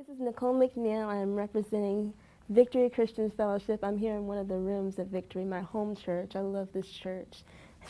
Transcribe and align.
This 0.00 0.16
is 0.16 0.20
Nicole 0.22 0.54
McNeil. 0.54 1.08
I'm 1.08 1.34
representing 1.34 2.14
Victory 2.48 2.88
Christian 2.88 3.30
Fellowship. 3.30 3.80
I'm 3.82 3.98
here 3.98 4.14
in 4.14 4.26
one 4.26 4.38
of 4.38 4.48
the 4.48 4.56
rooms 4.56 4.98
of 4.98 5.08
Victory, 5.08 5.44
my 5.44 5.60
home 5.60 5.94
church. 5.94 6.36
I 6.36 6.40
love 6.40 6.68
this 6.72 6.88
church. 6.88 7.42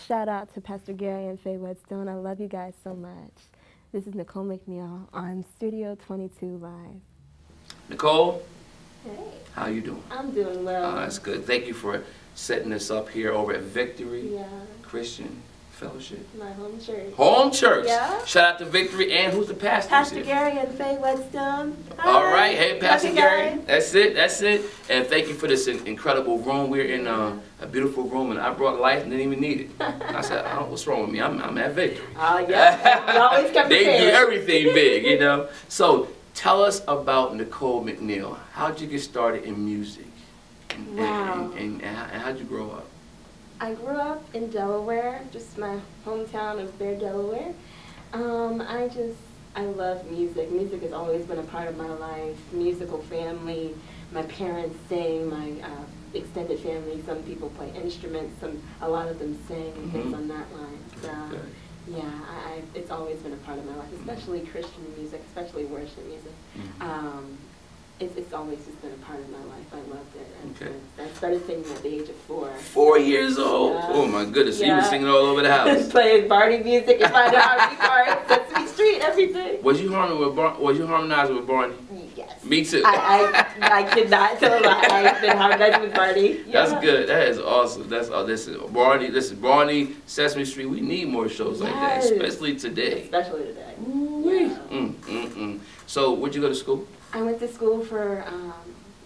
Shout 0.09 0.29
out 0.29 0.53
to 0.55 0.61
Pastor 0.61 0.93
Gary 0.93 1.29
and 1.29 1.39
Faye 1.39 1.57
Whetstone. 1.57 2.09
I 2.09 2.15
love 2.15 2.41
you 2.41 2.49
guys 2.49 2.75
so 2.83 2.97
much. 2.97 3.45
This 3.93 4.09
is 4.09 4.17
Nicole 4.17 4.45
McNeil 4.45 5.07
on 5.13 5.45
Studio 5.57 5.97
22 6.05 6.57
Live. 6.57 7.01
Nicole, 7.89 8.43
Hey, 9.05 9.13
how 9.55 9.67
you 9.69 9.81
doing? 9.81 10.03
I'm 10.11 10.33
doing 10.33 10.65
well. 10.65 10.91
Oh, 10.91 10.97
that's 10.97 11.21
good. 11.21 11.47
Thank 11.47 11.69
you 11.69 11.75
for 11.75 12.03
setting 12.35 12.73
us 12.73 12.91
up 12.91 13.09
here 13.09 13.31
over 13.31 13.53
at 13.53 13.63
Victory 13.63 14.35
Yeah, 14.35 14.49
Christian 14.83 15.41
Fellowship. 15.81 16.19
my 16.39 16.53
home 16.53 16.79
church. 16.79 17.11
Home 17.15 17.51
church. 17.51 17.87
Yeah. 17.87 18.23
Shout 18.27 18.45
out 18.53 18.59
to 18.59 18.67
Victory 18.67 19.13
and 19.15 19.33
who's 19.33 19.49
the 19.49 19.55
pastor? 19.55 19.89
Pastor 19.89 20.23
Gary 20.23 20.59
and 20.59 20.69
Faye 20.75 20.99
Whetstone. 20.99 21.75
All 22.05 22.21
Hi. 22.21 22.33
right, 22.35 22.55
hey 22.57 22.79
Pastor 22.79 23.15
Gary. 23.15 23.57
guys. 23.57 23.65
That's 23.67 23.95
it. 23.95 24.15
That's 24.15 24.43
it. 24.43 24.61
And 24.91 25.07
thank 25.07 25.29
you 25.29 25.33
for 25.35 25.49
this 25.49 25.69
incredible 25.69 26.39
room. 26.41 26.69
We're 26.69 26.85
in 26.85 27.07
uh, 27.07 27.35
a 27.63 27.67
beautiful 27.67 28.05
room, 28.05 28.31
and 28.31 28.39
I 28.39 28.53
brought 28.53 28.79
life 28.79 29.01
and 29.03 29.11
didn't 29.11 29.27
even 29.27 29.41
need 29.41 29.61
it. 29.63 29.71
I 29.81 30.21
said, 30.21 30.45
oh, 30.47 30.67
"What's 30.67 30.87
wrong 30.87 31.01
with 31.01 31.11
me? 31.13 31.23
I'm, 31.23 31.41
I'm 31.41 31.57
at 31.57 31.73
Victory." 31.73 32.05
Oh, 32.15 32.39
yeah. 32.47 33.19
Always 33.33 33.51
come 33.51 33.69
they 33.71 33.85
do 33.85 34.09
everything 34.11 34.75
big, 34.75 35.07
you 35.07 35.19
know. 35.19 35.49
So 35.69 36.09
tell 36.35 36.63
us 36.63 36.83
about 36.89 37.35
Nicole 37.37 37.83
McNeil. 37.83 38.37
How'd 38.53 38.83
you 38.83 38.87
get 38.87 39.01
started 39.01 39.45
in 39.45 39.65
music? 39.65 40.05
And, 40.69 40.99
Wow. 40.99 41.53
And, 41.53 41.55
and, 41.55 41.83
and, 41.83 42.13
and 42.13 42.23
how'd 42.23 42.39
you 42.39 42.45
grow 42.45 42.71
up? 42.71 42.87
I 43.61 43.75
grew 43.75 43.97
up 43.97 44.23
in 44.35 44.49
Delaware, 44.51 45.21
just 45.33 45.59
my 45.59 45.79
hometown 46.07 46.61
of 46.63 46.79
Bear, 46.79 46.97
Delaware. 46.99 47.53
Um, 48.15 48.63
I 48.63 48.89
just, 48.89 49.19
I 49.55 49.65
love 49.67 50.11
music. 50.11 50.51
Music 50.51 50.83
has 50.83 50.93
always 50.93 51.27
been 51.27 51.39
a 51.39 51.43
part 51.45 51.69
of 51.69 51.77
my 51.77 51.89
life. 51.89 52.39
Musical 52.53 53.03
family, 53.03 53.75
my 54.13 54.23
parents 54.23 54.77
sing, 54.89 55.29
my 55.29 55.51
uh, 55.63 55.85
extended 56.15 56.59
family, 56.61 57.03
some 57.07 57.23
people 57.25 57.51
play 57.51 57.71
instruments, 57.77 58.41
some, 58.41 58.61
a 58.81 58.89
lot 58.89 59.09
of 59.09 59.19
them 59.19 59.39
sing 59.47 59.73
and 59.77 59.93
things 59.93 60.13
Mhm. 60.13 60.17
on 60.17 60.29
that 60.29 60.47
line. 60.55 60.79
So, 61.03 61.13
Good. 61.31 61.97
yeah, 61.97 62.11
I, 62.31 62.53
I, 62.55 62.63
it's 62.75 62.91
always 62.91 63.19
been 63.19 63.33
a 63.35 63.43
part 63.47 63.59
of 63.59 63.67
my 63.67 63.77
life, 63.77 63.93
especially 64.01 64.41
Christian 64.41 64.85
music, 64.97 65.21
especially 65.29 65.67
worship 65.67 66.05
music. 66.07 66.33
Mhm. 66.57 66.81
Um, 66.83 67.39
it's, 68.01 68.17
it's 68.17 68.33
always 68.33 68.59
just 68.65 68.81
been 68.83 68.93
a 68.93 69.05
part 69.05 69.21
of 69.21 69.29
my 69.31 69.39
life. 69.39 69.67
I 69.73 69.77
loved 69.77 70.17
it. 70.17 70.27
And 70.43 70.57
Okay. 70.57 70.75
I 70.99 71.09
started 71.17 71.47
singing 71.47 71.65
at 71.71 71.83
the 71.83 71.89
age 71.95 72.09
of 72.09 72.17
four. 72.17 72.49
Four 72.55 72.99
years 72.99 73.39
old. 73.39 73.75
Yeah. 73.75 73.87
Oh 73.91 74.07
my 74.07 74.25
goodness, 74.25 74.61
you 74.61 74.73
were 74.75 74.83
singing 74.83 75.07
all 75.09 75.17
over 75.17 75.43
the 75.43 75.53
house. 75.53 75.89
Playing 75.91 76.29
Barney 76.29 76.59
music 76.63 77.01
in 77.01 77.13
my 77.13 77.27
R&B 78.29 78.35
Sesame 78.35 78.67
Street, 78.69 79.01
everything. 79.03 79.63
Was 79.63 79.81
you 79.81 79.93
harmony 79.93 80.19
with 80.25 80.35
Bar- 80.35 80.59
Was 80.59 80.79
you 80.79 80.87
harmonizing 80.87 81.37
with 81.37 81.47
Barney? 81.47 81.75
Yes. 82.17 82.43
Me 82.45 82.65
too. 82.65 82.83
I, 82.85 83.47
I, 83.61 83.79
I 83.81 83.83
could 83.85 84.11
not 84.11 84.39
tell 84.39 84.59
a 84.59 84.61
lie. 84.65 84.81
I've 84.91 85.21
been 85.21 85.37
harmonizing 85.37 85.83
with 85.83 85.95
Barney. 85.95 86.33
That's 86.53 86.73
good. 86.85 87.09
That 87.09 87.29
is 87.29 87.39
awesome. 87.39 87.89
That's 87.89 88.09
oh, 88.11 88.25
this 88.25 88.47
is 88.49 88.57
Barney. 88.71 89.11
This 89.11 89.27
is 89.27 89.33
Barney, 89.35 89.95
Sesame 90.07 90.45
Street. 90.45 90.67
We 90.67 90.81
need 90.81 91.09
more 91.09 91.29
shows 91.29 91.61
like 91.61 91.73
that, 91.75 92.05
especially 92.05 92.57
today. 92.57 93.03
Especially 93.03 93.45
today. 93.45 93.75
Yeah. 93.79 94.59
Mm. 94.71 95.00
So, 95.91 96.13
where'd 96.13 96.37
you 96.37 96.41
go 96.41 96.49
to 96.49 96.55
school? 96.55 96.87
I 97.13 97.21
went 97.21 97.41
to 97.41 97.49
school 97.49 97.85
for 97.85 98.23
um, 98.25 98.55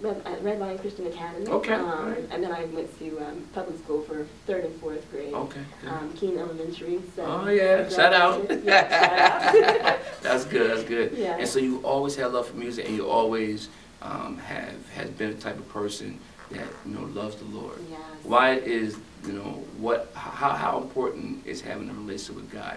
Red, 0.03 0.21
at 0.27 0.45
Lion 0.61 0.79
Christian 0.79 1.07
Academy. 1.07 1.47
Okay, 1.47 1.73
Um, 1.73 1.89
alright. 1.89 2.29
And 2.31 2.45
then 2.45 2.53
I 2.53 2.67
went 2.67 2.99
to 2.99 3.19
um, 3.25 3.49
public 3.55 3.79
school 3.79 4.03
for 4.03 4.27
third 4.47 4.67
and 4.67 4.81
fourth 4.83 5.11
grade. 5.11 5.33
Okay. 5.33 5.63
Um, 5.89 6.13
Keene 6.13 6.37
Elementary. 6.37 7.01
So 7.17 7.25
Oh, 7.25 7.49
yeah. 7.49 7.89
Shout 7.89 8.13
out. 8.13 8.47
Yeah, 8.63 8.91
shout 8.91 9.87
out. 9.87 9.99
that's 10.23 10.45
good. 10.45 10.71
That's 10.73 10.85
good. 10.87 11.13
Yeah. 11.17 11.39
And 11.39 11.49
so 11.49 11.59
you 11.59 11.79
always 11.79 12.17
had 12.17 12.35
love 12.35 12.49
for 12.49 12.57
music, 12.59 12.85
and 12.87 12.95
you 12.95 13.09
always 13.09 13.71
um, 14.03 14.37
have 14.37 14.75
has 14.91 15.09
been 15.09 15.35
the 15.35 15.41
type 15.41 15.57
of 15.57 15.67
person 15.71 16.21
that 16.51 16.67
you 16.85 16.95
know 16.97 17.05
loves 17.19 17.37
the 17.37 17.47
Lord. 17.47 17.79
Yes. 17.91 18.01
Why 18.25 18.57
is 18.57 18.99
you 19.27 19.33
know 19.33 19.65
what? 19.79 20.11
How 20.13 20.51
how 20.51 20.83
important 20.83 21.47
is 21.47 21.63
having 21.63 21.89
a 21.89 21.95
relationship 21.95 22.37
with 22.37 22.51
God 22.53 22.77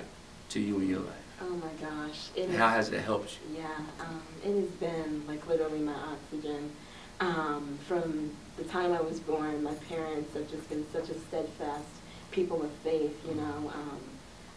to 0.51 0.62
you 0.62 0.79
in 0.79 0.88
your 0.88 1.00
life? 1.00 1.27
Oh 1.42 1.50
my 1.50 1.72
gosh. 1.88 2.30
It 2.36 2.44
And 2.44 2.53
is- 2.53 2.58
how 2.58 2.70
has 2.70 2.90
it 2.92 3.00
helped 3.02 3.38
you? 3.50 3.58
Yeah, 3.62 3.78
um, 4.06 4.22
it 4.44 4.56
has 4.59 4.70
been 4.72 5.24
like 5.28 5.48
literally 5.48 5.80
my 5.80 5.94
oxygen. 5.94 6.72
Um, 7.20 7.78
from 7.88 8.31
the 8.58 8.64
time 8.64 8.94
I 8.94 9.02
was 9.02 9.20
born, 9.20 9.64
my 9.64 9.74
parents 9.90 10.34
have 10.34 10.50
just 10.50 10.70
been 10.70 10.86
such 10.92 11.09
a 11.09 11.20
steadfast 11.28 11.86
people 12.31 12.62
of 12.64 12.72
faith, 12.84 13.16
you 13.28 13.36
know. 13.36 13.72
Um, 13.74 14.00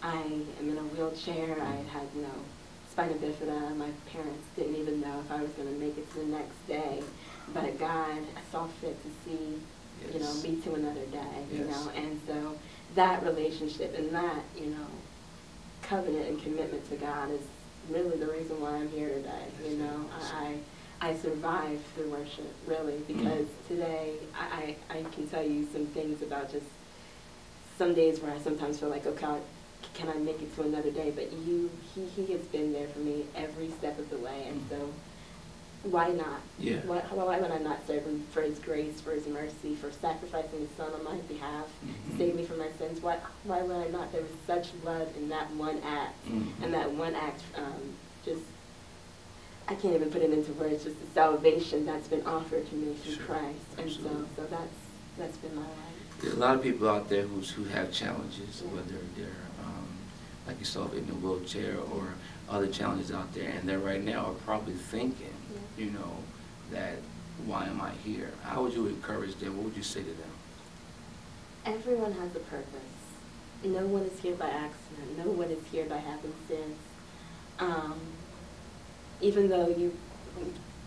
I 0.02 0.22
am 0.58 0.68
in 0.70 0.76
a 0.78 0.82
wheelchair. 0.82 1.56
I 1.60 1.76
had, 1.92 2.06
you 2.14 2.22
know, 2.22 2.38
spina 2.90 3.14
bifida. 3.14 3.76
My 3.76 3.90
parents 4.12 4.46
didn't 4.56 4.76
even 4.76 5.00
know 5.00 5.20
if 5.20 5.30
I 5.30 5.42
was 5.42 5.50
going 5.52 5.68
to 5.68 5.74
make 5.80 5.96
it 5.98 6.10
to 6.12 6.18
the 6.20 6.26
next 6.26 6.66
day. 6.66 7.02
But 7.52 7.78
God 7.78 8.18
saw 8.50 8.66
fit 8.80 8.96
to 9.02 9.08
see, 9.24 9.58
you 10.12 10.20
know, 10.20 10.34
me 10.42 10.56
to 10.62 10.74
another 10.74 11.04
day, 11.06 11.44
you 11.52 11.64
know. 11.64 11.90
And 11.94 12.20
so 12.26 12.56
that 12.94 13.22
relationship 13.22 13.94
and 13.98 14.10
that, 14.14 14.40
you 14.56 14.66
know, 14.66 14.86
covenant 15.90 16.28
and 16.28 16.42
commitment 16.42 16.88
to 16.88 16.96
God 16.96 17.30
is 17.32 17.42
really 17.90 18.16
the 18.16 18.26
reason 18.26 18.60
why 18.60 18.76
I'm 18.76 18.88
here 18.90 19.08
today. 19.08 19.46
You 19.68 19.76
know, 19.78 20.06
I 20.32 20.54
I 21.00 21.16
survived 21.16 21.84
through 21.94 22.10
worship 22.10 22.54
really 22.66 22.92
mm-hmm. 22.92 23.18
because 23.18 23.46
today 23.66 24.14
I, 24.38 24.76
I 24.88 25.02
can 25.14 25.26
tell 25.28 25.42
you 25.42 25.66
some 25.72 25.86
things 25.86 26.22
about 26.22 26.52
just 26.52 26.66
some 27.76 27.94
days 27.94 28.20
where 28.20 28.32
I 28.32 28.38
sometimes 28.38 28.78
feel 28.78 28.90
like, 28.90 29.06
oh 29.06 29.14
God, 29.14 29.40
can 29.94 30.08
I 30.08 30.14
make 30.14 30.40
it 30.40 30.54
to 30.56 30.62
another 30.62 30.90
day? 30.90 31.10
But 31.10 31.32
you, 31.32 31.70
he 31.92 32.04
he 32.04 32.32
has 32.32 32.42
been 32.42 32.72
there 32.72 32.86
for 32.88 33.00
me 33.00 33.24
every 33.34 33.70
step 33.70 33.98
of 33.98 34.08
the 34.10 34.18
way, 34.18 34.44
and 34.46 34.60
mm-hmm. 34.60 34.80
so 34.82 34.92
why 35.84 36.08
not? 36.08 36.40
Yeah. 36.58 36.76
Why, 36.84 36.98
why 37.10 37.38
would 37.40 37.50
I 37.50 37.58
not 37.58 37.86
serve 37.86 38.04
him 38.04 38.26
for 38.32 38.42
his 38.42 38.58
grace, 38.58 39.00
for 39.00 39.12
his 39.12 39.26
mercy, 39.26 39.74
for 39.76 39.90
sacrificing 39.90 40.60
his 40.60 40.68
son 40.76 40.92
on 40.92 41.02
my 41.04 41.16
behalf? 41.22 41.66
Mhm. 41.84 42.18
save 42.18 42.34
me 42.34 42.44
from 42.44 42.58
my 42.58 42.68
sins. 42.78 43.00
Why, 43.00 43.18
why 43.44 43.62
would 43.62 43.76
I 43.76 43.88
not? 43.88 44.12
There 44.12 44.20
was 44.20 44.30
such 44.46 44.68
love 44.84 45.08
in 45.16 45.28
that 45.30 45.50
one 45.54 45.78
act. 45.84 46.14
Mhm. 46.28 46.48
And 46.62 46.74
that 46.74 46.92
one 46.92 47.14
act 47.14 47.40
um, 47.56 47.94
just, 48.24 48.42
I 49.68 49.74
can't 49.74 49.94
even 49.94 50.10
put 50.10 50.20
it 50.22 50.32
into 50.32 50.52
words, 50.52 50.84
just 50.84 51.00
the 51.00 51.06
salvation 51.14 51.86
that's 51.86 52.08
been 52.08 52.26
offered 52.26 52.68
to 52.68 52.74
me 52.74 52.94
through 52.94 53.14
Sure. 53.14 53.24
Christ. 53.24 53.64
And 53.78 53.90
so, 53.90 54.26
so 54.36 54.44
that's, 54.50 54.76
that's 55.16 55.36
been 55.38 55.54
my 55.54 55.62
life. 55.62 56.20
There's 56.20 56.34
a 56.34 56.38
lot 56.38 56.56
of 56.56 56.62
people 56.62 56.90
out 56.90 57.08
there 57.08 57.22
who's, 57.22 57.50
who 57.50 57.64
have 57.64 57.90
challenges, 57.90 58.62
Yeah. 58.62 58.70
whether 58.74 58.98
they're, 59.16 59.46
um, 59.64 59.86
like 60.46 60.58
yourself, 60.58 60.92
in 60.92 61.08
a 61.08 61.14
wheelchair 61.14 61.76
or 61.94 62.08
other 62.50 62.66
challenges 62.66 63.12
out 63.12 63.32
there, 63.32 63.50
and 63.50 63.68
they 63.68 63.76
right 63.76 64.02
now 64.02 64.26
are 64.26 64.34
probably 64.44 64.74
thinking, 64.74 65.32
Yeah. 65.78 65.84
you 65.84 65.90
know, 65.92 66.16
that 66.72 66.96
why 67.46 67.66
am 67.66 67.80
I 67.80 67.92
here? 68.04 68.30
How 68.42 68.62
would 68.62 68.74
you 68.74 68.86
encourage 68.86 69.36
them? 69.36 69.56
What 69.56 69.66
would 69.66 69.76
you 69.76 69.82
say 69.82 70.00
to 70.00 70.06
them? 70.06 70.30
Everyone 71.64 72.12
has 72.12 72.34
a 72.36 72.40
purpose. 72.40 72.66
No 73.64 73.86
one 73.86 74.02
is 74.02 74.18
here 74.20 74.34
by 74.34 74.48
accident. 74.48 75.18
No 75.18 75.30
one 75.32 75.48
is 75.50 75.62
here 75.70 75.84
by 75.84 75.98
happenstance. 75.98 76.78
Um, 77.58 77.98
even 79.20 79.48
though 79.48 79.68
you, 79.68 79.94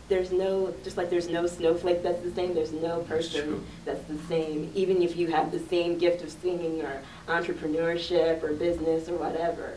there's 0.09 0.31
no, 0.31 0.73
just 0.83 0.97
like 0.97 1.09
there's 1.09 1.29
no 1.29 1.45
snowflake 1.45 2.01
that's 2.03 2.21
the 2.23 2.31
same, 2.31 2.53
there's 2.55 2.71
no 2.71 3.01
person 3.01 3.43
true. 3.45 3.63
that's 3.85 4.03
the 4.05 4.17
same. 4.27 4.71
Even 4.73 5.01
if 5.03 5.15
you 5.15 5.27
have 5.27 5.51
the 5.51 5.59
same 5.59 5.97
gift 5.99 6.23
of 6.23 6.31
singing 6.31 6.81
or 6.81 7.01
entrepreneurship 7.27 8.41
or 8.43 8.53
business 8.53 9.07
or 9.07 9.17
whatever, 9.17 9.75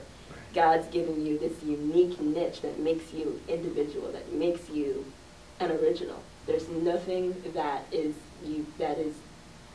God's 0.56 0.86
given 0.88 1.24
you 1.24 1.38
this 1.38 1.62
unique 1.62 2.18
niche 2.18 2.62
that 2.62 2.78
makes 2.80 3.12
you 3.12 3.38
individual, 3.46 4.10
that 4.12 4.32
makes 4.32 4.70
you 4.70 5.04
an 5.60 5.70
original. 5.70 6.22
There's 6.46 6.66
nothing 6.70 7.36
that 7.52 7.84
is 7.92 8.14
you 8.42 8.64
that 8.78 8.96
is 8.96 9.14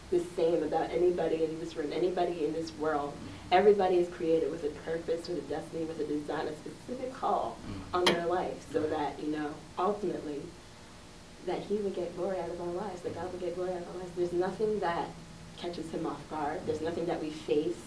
the 0.09 0.19
same 0.35 0.63
about 0.63 0.89
anybody 0.89 1.43
in 1.43 1.59
this 1.59 1.75
room, 1.75 1.93
anybody 1.93 2.45
in 2.45 2.53
this 2.53 2.71
world. 2.79 3.13
Everybody 3.51 3.97
is 3.97 4.09
created 4.09 4.49
with 4.49 4.63
a 4.63 4.69
purpose, 4.69 5.27
with 5.27 5.37
a 5.37 5.41
destiny, 5.41 5.83
with 5.85 5.99
a 5.99 6.03
design, 6.03 6.47
a 6.47 6.55
specific 6.55 7.13
call 7.13 7.57
Mhm. 7.67 7.97
on 7.99 8.05
their 8.05 8.25
life, 8.25 8.65
so 8.73 8.81
that 8.81 9.19
you 9.21 9.27
know 9.31 9.51
ultimately 9.77 10.41
that 11.45 11.59
He 11.59 11.75
would 11.75 11.93
get 11.93 12.17
glory 12.17 12.39
out 12.39 12.49
of 12.49 12.59
our 12.59 12.73
lives, 12.73 13.01
that 13.01 13.13
God 13.13 13.31
would 13.31 13.41
get 13.41 13.55
glory 13.55 13.71
out 13.71 13.83
of 13.83 13.87
our 13.89 13.99
lives. 13.99 14.11
There's 14.17 14.33
nothing 14.33 14.79
that 14.79 15.09
catches 15.57 15.91
Him 15.91 16.07
off 16.07 16.27
guard. 16.31 16.61
There's 16.65 16.81
nothing 16.81 17.05
that 17.05 17.21
we 17.21 17.29
face 17.29 17.77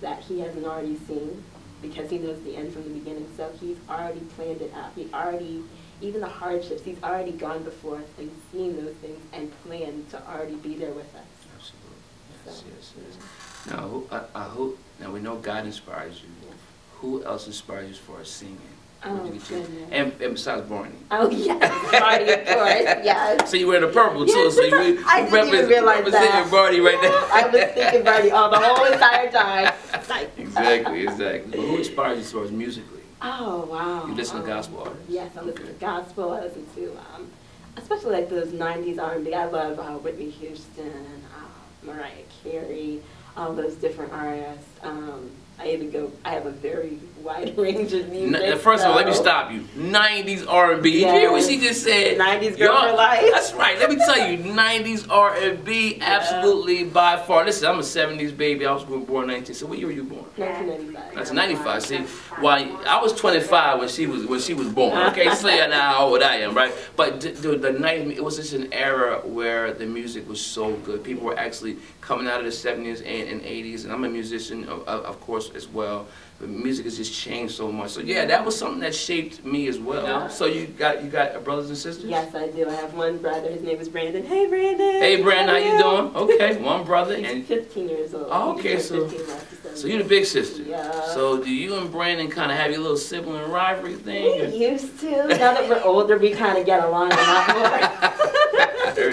that 0.00 0.20
He 0.20 0.40
hasn't 0.40 0.64
already 0.64 0.96
seen, 1.06 1.44
because 1.82 2.10
He 2.10 2.18
knows 2.18 2.40
the 2.42 2.56
end 2.56 2.72
from 2.72 2.84
the 2.84 2.90
beginning. 2.90 3.26
So 3.36 3.50
He's 3.60 3.76
already 3.88 4.20
planned 4.36 4.60
it 4.62 4.72
out. 4.74 4.90
He 4.96 5.08
already, 5.12 5.62
even 6.00 6.20
the 6.20 6.28
hardships, 6.28 6.82
He's 6.82 7.02
already 7.02 7.32
gone 7.32 7.62
before 7.64 7.96
us 7.98 8.08
and 8.18 8.30
seen 8.52 8.76
those 8.84 8.94
things 8.96 9.18
and 9.32 9.50
planned 9.64 10.10
to 10.10 10.22
already 10.28 10.56
be 10.56 10.76
there 10.76 10.90
with 10.92 11.14
us. 11.14 11.22
Absolutely. 11.56 11.98
Yes, 12.46 12.56
So, 12.56 12.64
yes, 12.76 12.92
yes. 13.16 13.72
Now, 13.74 13.88
who, 13.88 14.06
I, 14.10 14.22
I 14.34 14.42
hope, 14.44 14.78
now 15.00 15.10
we 15.10 15.20
know 15.20 15.36
God 15.36 15.66
inspires 15.66 16.20
you. 16.22 16.28
Yeah. 16.46 16.54
Who 17.00 17.24
else 17.24 17.46
inspires 17.46 17.86
you 17.86 17.92
as 17.92 17.98
far 17.98 18.20
as 18.20 18.28
singing? 18.30 18.58
Oh, 19.04 19.14
Where'd 19.14 19.34
you 19.34 19.40
get 19.40 19.50
your- 19.50 19.60
goodness. 19.60 19.88
And, 19.92 20.12
and 20.22 20.34
besides 20.34 20.68
Barney. 20.68 20.90
Oh 21.12 21.30
yes, 21.30 21.92
Barney, 21.92 22.32
of 22.32 22.46
course, 22.46 23.04
yes. 23.04 23.48
So 23.50 23.56
you 23.56 23.68
wear 23.68 23.80
the 23.80 23.86
purple 23.86 24.26
too, 24.26 24.32
Yes, 24.32 24.54
so 24.56 24.62
you, 24.62 24.74
I 25.06 25.22
didn't 25.22 25.48
even 25.48 25.68
represent, 25.68 25.68
realize 25.68 26.10
that. 26.12 26.48
Barney 26.50 26.80
right 26.80 27.00
there. 27.00 27.12
I 27.32 27.48
was 27.48 27.74
thinking 27.74 28.02
Barney 28.02 28.30
all 28.32 28.50
the 28.50 28.58
whole 28.58 28.84
entire 28.92 29.30
time. 29.30 29.72
Like, 30.08 30.36
Exactly, 30.58 31.02
exactly. 31.02 31.58
Well, 31.58 31.68
who 31.68 31.76
inspires 31.78 32.18
you 32.18 32.24
as 32.24 32.32
far 32.32 32.44
as 32.44 32.50
musically? 32.52 33.00
Oh 33.22 33.66
wow. 33.70 34.06
You 34.06 34.14
listen 34.14 34.36
to 34.36 34.42
Um, 34.42 34.46
gospel 34.48 34.80
artists? 34.82 35.08
Yes, 35.08 35.36
I 35.36 35.42
listen 35.42 35.62
Okay. 35.62 35.72
to 35.72 35.78
gospel. 35.80 36.30
I 36.32 36.40
listen 36.42 36.66
to 36.76 36.92
um, 37.14 37.30
especially 37.76 38.12
like 38.12 38.28
those 38.30 38.48
'90s 38.48 38.98
R&B. 39.02 39.34
I 39.34 39.46
love 39.46 39.78
uh, 39.78 39.98
Whitney 39.98 40.30
Houston, 40.30 40.92
uh, 41.36 41.86
Mariah 41.86 42.24
Carey, 42.42 43.00
all 43.36 43.52
those 43.52 43.74
different 43.74 44.12
artists. 44.12 44.68
Um, 44.82 45.30
I 45.60 45.70
even 45.70 45.90
go. 45.90 46.12
I 46.24 46.30
have 46.30 46.46
a 46.46 46.50
very 46.50 46.98
wide 47.20 47.58
range 47.58 47.92
of 47.92 48.08
music. 48.10 48.40
N- 48.42 48.58
First 48.58 48.84
of 48.84 48.90
all, 48.90 48.96
let 48.96 49.06
me 49.06 49.12
stop 49.12 49.50
you. 49.50 49.62
90s 49.76 50.46
R&B. 50.48 50.92
Did 50.92 51.00
you 51.00 51.08
hear 51.08 51.32
what 51.32 51.42
she 51.42 51.58
just 51.58 51.82
said? 51.82 52.16
90s 52.16 52.56
girl 52.56 52.88
for 52.90 52.96
life. 52.96 53.24
That's 53.32 53.52
right. 53.54 53.76
Let 53.78 53.90
me 53.90 53.96
tell 53.96 54.30
you, 54.30 54.38
90s 54.54 55.10
R&B, 55.10 55.98
absolutely 56.00 56.84
by 56.84 57.16
far. 57.16 57.44
Listen, 57.44 57.68
I'm 57.68 57.78
a 57.80 57.82
70s 57.82 58.36
baby. 58.36 58.66
I 58.66 58.72
was 58.72 58.84
born 58.84 59.24
in 59.24 59.28
19. 59.30 59.54
So 59.54 59.66
what 59.66 59.78
year 59.78 59.88
were 59.88 59.92
you 59.92 60.04
born? 60.04 60.24
1995. 60.36 61.14
That's 61.16 61.32
95. 61.32 61.82
See, 61.82 61.98
why 62.40 62.70
I 62.86 63.00
was 63.02 63.12
25 63.14 63.80
when 63.80 63.88
she 63.88 64.06
was 64.06 64.26
when 64.26 64.40
she 64.40 64.54
was 64.54 64.68
born. 64.68 64.96
Okay, 65.08 65.28
say 65.34 65.66
now 65.68 65.94
how 65.94 66.06
old 66.06 66.22
I 66.22 66.36
am, 66.36 66.54
right? 66.54 66.72
But 66.94 67.20
the, 67.20 67.30
the, 67.30 67.56
the 67.56 67.72
night 67.72 68.06
it 68.06 68.22
was 68.22 68.36
just 68.36 68.52
an 68.52 68.72
era 68.72 69.20
where 69.24 69.72
the 69.72 69.86
music 69.86 70.28
was 70.28 70.40
so 70.40 70.74
good. 70.76 71.02
People 71.02 71.24
were 71.24 71.38
actually 71.38 71.78
coming 72.08 72.26
out 72.26 72.40
of 72.40 72.46
the 72.46 72.50
70s 72.50 73.00
and, 73.04 73.28
and 73.28 73.42
80s, 73.42 73.84
and 73.84 73.92
I'm 73.92 74.02
a 74.02 74.08
musician, 74.08 74.64
of, 74.64 74.88
of 74.88 75.20
course, 75.20 75.50
as 75.54 75.68
well. 75.68 76.06
But 76.40 76.48
music 76.48 76.86
has 76.86 76.96
just 76.96 77.12
changed 77.12 77.54
so 77.54 77.70
much. 77.70 77.90
So 77.90 78.00
yeah, 78.00 78.24
that 78.24 78.44
was 78.44 78.56
something 78.56 78.80
that 78.80 78.94
shaped 78.94 79.44
me 79.44 79.66
as 79.68 79.78
well. 79.78 80.04
Yeah. 80.04 80.28
So 80.28 80.46
you 80.46 80.68
got 80.68 81.02
you 81.02 81.10
got 81.10 81.42
brothers 81.44 81.68
and 81.68 81.76
sisters? 81.76 82.04
Yes, 82.08 82.32
I 82.32 82.46
do. 82.46 82.68
I 82.68 82.74
have 82.74 82.94
one 82.94 83.18
brother. 83.18 83.50
His 83.50 83.60
name 83.60 83.78
is 83.80 83.88
Brandon. 83.88 84.24
Hey, 84.24 84.46
Brandon. 84.46 85.02
Hey, 85.02 85.20
Brandon, 85.20 85.48
how 85.48 85.56
you 85.60 85.76
doing? 85.82 86.14
Okay, 86.14 86.62
one 86.62 86.84
brother, 86.84 87.16
He's 87.16 87.28
and 87.28 87.44
15 87.44 87.88
years 87.88 88.14
old. 88.14 88.28
Oh, 88.30 88.52
okay, 88.52 88.78
so- 88.78 89.00
turned 89.00 89.10
15 89.10 89.28
last 89.28 89.50
December. 89.50 89.76
so 89.76 89.86
you're 89.88 90.02
the 90.04 90.08
big 90.08 90.24
sister. 90.24 90.62
Yeah. 90.62 91.06
So 91.06 91.42
do 91.42 91.50
you 91.50 91.74
and 91.76 91.90
Brandon 91.90 92.30
kind 92.30 92.52
of 92.52 92.56
have 92.56 92.70
your 92.70 92.80
little 92.80 92.96
sibling 92.96 93.50
rivalry 93.50 93.96
thing? 93.96 94.52
We 94.52 94.56
used 94.56 94.98
to. 95.00 95.10
Now 95.26 95.54
that 95.54 95.68
we're 95.68 95.82
older, 95.82 96.18
we 96.18 96.30
kind 96.30 96.56
of 96.56 96.64
get 96.64 96.84
along 96.84 97.12
a 97.12 97.16
lot 97.16 97.48
more. 97.58 97.87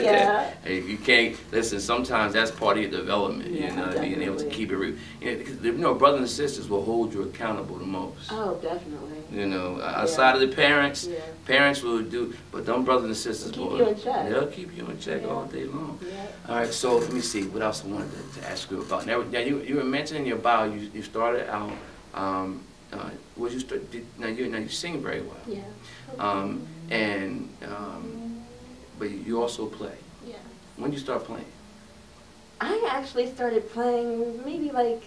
Yeah. 0.06 0.26
that. 0.26 0.58
Hey, 0.64 0.82
you 0.82 0.98
can't 0.98 1.36
listen. 1.52 1.80
Sometimes 1.80 2.34
that's 2.34 2.52
part 2.52 2.78
of 2.78 2.84
your 2.84 2.92
development. 2.92 3.50
you 3.52 3.62
Yeah, 3.62 3.76
know, 3.76 4.00
being 4.02 4.22
able 4.22 4.38
to 4.38 4.50
keep 4.50 4.72
it 4.72 4.78
real. 4.78 4.96
You 5.22 5.32
know, 5.32 5.38
because, 5.38 5.64
you 5.64 5.72
know, 5.74 5.94
brothers 5.94 6.20
and 6.22 6.30
sisters 6.30 6.70
will 6.70 6.84
hold 6.84 7.14
you 7.14 7.24
accountable 7.24 7.78
the 7.78 7.86
most. 7.86 8.32
Oh, 8.32 8.56
definitely. 8.62 9.18
You 9.32 9.48
know, 9.48 9.82
outside 9.82 10.36
of 10.36 10.42
the 10.42 10.56
parents, 10.56 11.08
Yeah. 11.08 11.20
parents 11.46 11.82
will 11.82 12.02
do, 12.02 12.34
but 12.52 12.66
them 12.66 12.84
brothers 12.86 13.06
and 13.06 13.18
sisters 13.18 13.52
Keep 13.52 13.62
will. 13.62 13.78
you 13.78 13.88
in 13.88 14.00
check. 14.00 14.30
They'll 14.30 14.48
keep 14.48 14.76
you 14.78 14.86
in 14.88 15.00
check 15.00 15.22
Yeah. 15.24 15.30
all 15.30 15.46
day 15.46 15.66
long. 15.66 16.00
Yeah. 16.02 16.26
All 16.50 16.56
right, 16.56 16.74
so 16.74 16.98
let 16.98 17.12
me 17.12 17.22
see. 17.22 17.44
What 17.44 17.62
else 17.62 17.84
I 17.84 17.88
wanted 17.88 18.12
to, 18.34 18.40
to 18.42 18.48
ask 18.50 18.70
you 18.72 18.82
about? 18.82 19.06
Now, 19.06 19.22
now 19.24 19.40
you, 19.40 19.62
you 19.62 19.76
were 19.78 19.84
mentioning 19.84 20.26
your 20.26 20.38
bio 20.38 20.66
you, 20.72 20.90
you 20.94 21.02
started 21.04 21.50
out. 21.50 21.72
Um, 22.14 22.62
uh, 22.94 23.10
was 23.36 23.54
you 23.54 23.60
start, 23.60 23.92
did, 23.92 24.06
now 24.18 24.28
you 24.28 24.48
now 24.48 24.60
you 24.60 24.70
sing 24.70 25.02
very 25.02 25.22
well. 25.22 25.36
Yeah. 25.48 25.60
Um, 26.18 26.66
and 26.90 27.50
um, 27.68 28.35
but 28.98 29.10
you 29.10 29.42
also 29.42 29.68
play. 29.68 29.98
Yeah. 30.26 30.36
When 30.78 30.92
did 30.92 30.98
you 30.98 31.04
start 31.04 31.24
playing? 31.24 31.46
I 32.62 32.88
actually 32.90 33.32
started 33.34 33.70
playing 33.72 34.44
maybe 34.46 34.72
like 34.72 35.04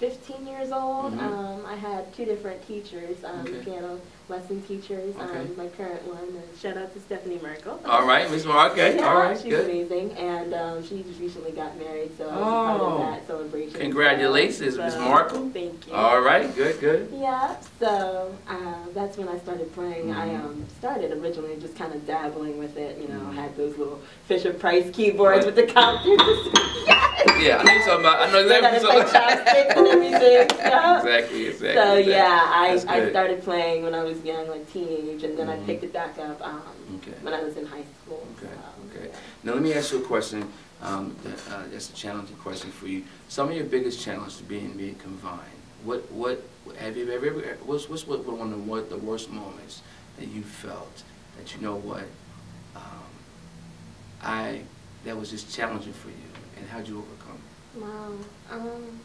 15 0.00 0.46
years 0.46 0.72
old. 0.72 1.12
Mhm. 1.12 1.20
Um, 1.22 1.66
I 1.66 1.74
had 1.76 2.12
two 2.14 2.24
different 2.24 2.66
teachers, 2.66 3.18
um, 3.22 3.40
Okay. 3.46 3.58
piano 3.64 4.00
lesson 4.30 4.62
teachers. 4.62 5.14
Okay. 5.14 5.40
Um, 5.40 5.54
my 5.58 5.66
current 5.76 6.06
one, 6.08 6.16
uh, 6.38 6.58
shout 6.58 6.78
out 6.78 6.94
to 6.94 7.00
Stephanie 7.00 7.38
Merkel. 7.42 7.78
All 7.84 8.06
right, 8.06 8.30
Miss 8.30 8.46
Mar. 8.46 8.70
Okay, 8.70 8.96
yeah, 8.96 9.08
all 9.12 9.18
right, 9.18 9.36
she's 9.36 9.50
good. 9.52 9.64
amazing, 9.68 10.12
and 10.12 10.54
um, 10.54 10.82
she 10.82 11.02
just 11.02 11.20
recently 11.20 11.50
got 11.50 11.76
married, 11.78 12.16
so 12.16 12.24
I 12.24 12.32
was 12.32 12.36
a 12.36 12.44
part 12.44 12.80
Oh. 12.80 12.84
of 12.94 12.98
that 13.10 13.26
celebration. 13.26 13.78
Congratulations, 13.80 14.76
well. 14.78 14.86
Miss 14.86 14.94
So, 14.94 15.00
Markle. 15.02 15.50
Thank 15.52 15.86
you. 15.88 15.92
All 15.92 16.20
right, 16.22 16.54
good, 16.56 16.80
good. 16.80 17.08
Yeah, 17.12 17.56
so 17.78 18.32
uh, 18.48 18.54
that's 18.94 19.18
when 19.18 19.28
I 19.28 19.36
started 19.38 19.74
playing. 19.74 20.12
I 20.12 20.28
Mhm. 20.28 20.44
um, 20.44 20.64
started 20.78 21.12
originally 21.12 21.56
just 21.60 21.76
kind 21.76 21.92
of 21.94 22.06
dabbling 22.06 22.58
with 22.58 22.76
it. 22.78 22.96
You 22.98 23.08
know, 23.08 23.20
Mhm. 23.20 23.30
I 23.32 23.42
had 23.42 23.56
those 23.56 23.76
little 23.76 23.98
Fisher 24.28 24.52
Price 24.54 24.88
keyboards 24.92 25.44
Right. 25.44 25.54
with 25.54 25.56
the 25.56 25.72
yes! 26.86 27.09
Yeah, 27.40 27.58
I 27.58 27.62
know 27.64 27.72
you're 27.72 27.82
talking 27.84 28.00
about. 28.00 28.20
I 28.28 28.32
know 28.32 28.38
exactly 28.40 28.80
gotta 28.80 28.86
what 28.86 28.94
you're 28.94 29.04
talking 29.04 29.10
about. 29.10 29.46
chopsticks 29.46 29.76
and 29.76 29.86
everything. 29.88 30.58
Yeah. 30.58 30.98
Exactly, 31.00 31.46
exactly. 31.46 31.74
So 31.74 31.94
exactly. 31.94 32.12
yeah, 32.12 32.52
I, 32.54 32.68
That's 32.74 32.86
I 32.86 33.00
good. 33.00 33.10
started 33.12 33.42
playing 33.42 33.82
when 33.84 33.94
I 33.94 34.02
was 34.04 34.22
young, 34.24 34.48
like 34.48 34.70
teenage, 34.72 35.22
and 35.24 35.38
then 35.38 35.46
Mhm. 35.48 35.62
I 35.62 35.66
picked 35.66 35.84
it 35.84 35.92
back 35.92 36.18
up 36.18 36.40
um, 36.46 36.62
Okay. 36.96 37.12
when 37.22 37.34
I 37.34 37.42
was 37.42 37.56
in 37.56 37.66
high 37.66 37.84
school. 38.04 38.26
Okay, 38.38 38.52
so, 38.52 38.96
okay. 38.98 39.08
yeah. 39.08 39.16
Now 39.44 39.52
let 39.54 39.62
me 39.62 39.72
ask 39.74 39.92
you 39.92 39.98
a 39.98 40.02
question. 40.02 40.46
Um, 40.82 41.14
that, 41.24 41.38
uh, 41.54 41.62
that's 41.70 41.90
a 41.90 41.92
challenging 41.94 42.36
question 42.36 42.70
for 42.70 42.86
you. 42.86 43.04
Some 43.28 43.50
of 43.50 43.54
your 43.54 43.66
biggest 43.66 44.00
challenges 44.00 44.40
being 44.42 44.72
being 44.72 44.94
confined. 44.96 45.40
What 45.84 46.10
what 46.12 46.42
have 46.78 46.96
you 46.96 47.10
ever? 47.10 47.26
ever 47.26 47.56
what's 47.66 47.88
what's 47.88 48.06
what, 48.06 48.24
one 48.26 48.50
of 48.52 48.58
the, 48.58 48.70
what 48.70 48.88
the 48.90 48.96
worst 48.96 49.30
moments 49.30 49.82
that 50.18 50.28
you 50.28 50.42
felt 50.42 51.02
that 51.36 51.54
you 51.54 51.60
know 51.60 51.76
what 51.76 52.04
um, 52.76 52.82
I 54.22 54.62
that 55.04 55.16
was 55.18 55.30
just 55.30 55.54
challenging 55.54 55.92
for 55.92 56.08
you, 56.08 56.14
and 56.58 56.68
how'd 56.68 56.86
you 56.86 56.98
overcome 56.98 57.38
it? 57.74 57.82
Wow. 57.82 58.12
Um, 58.50 59.00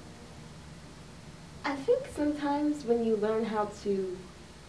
I 1.63 1.75
think 1.75 2.05
sometimes 2.15 2.83
when 2.85 3.03
you 3.05 3.15
learn 3.17 3.45
how 3.45 3.65
to, 3.83 4.17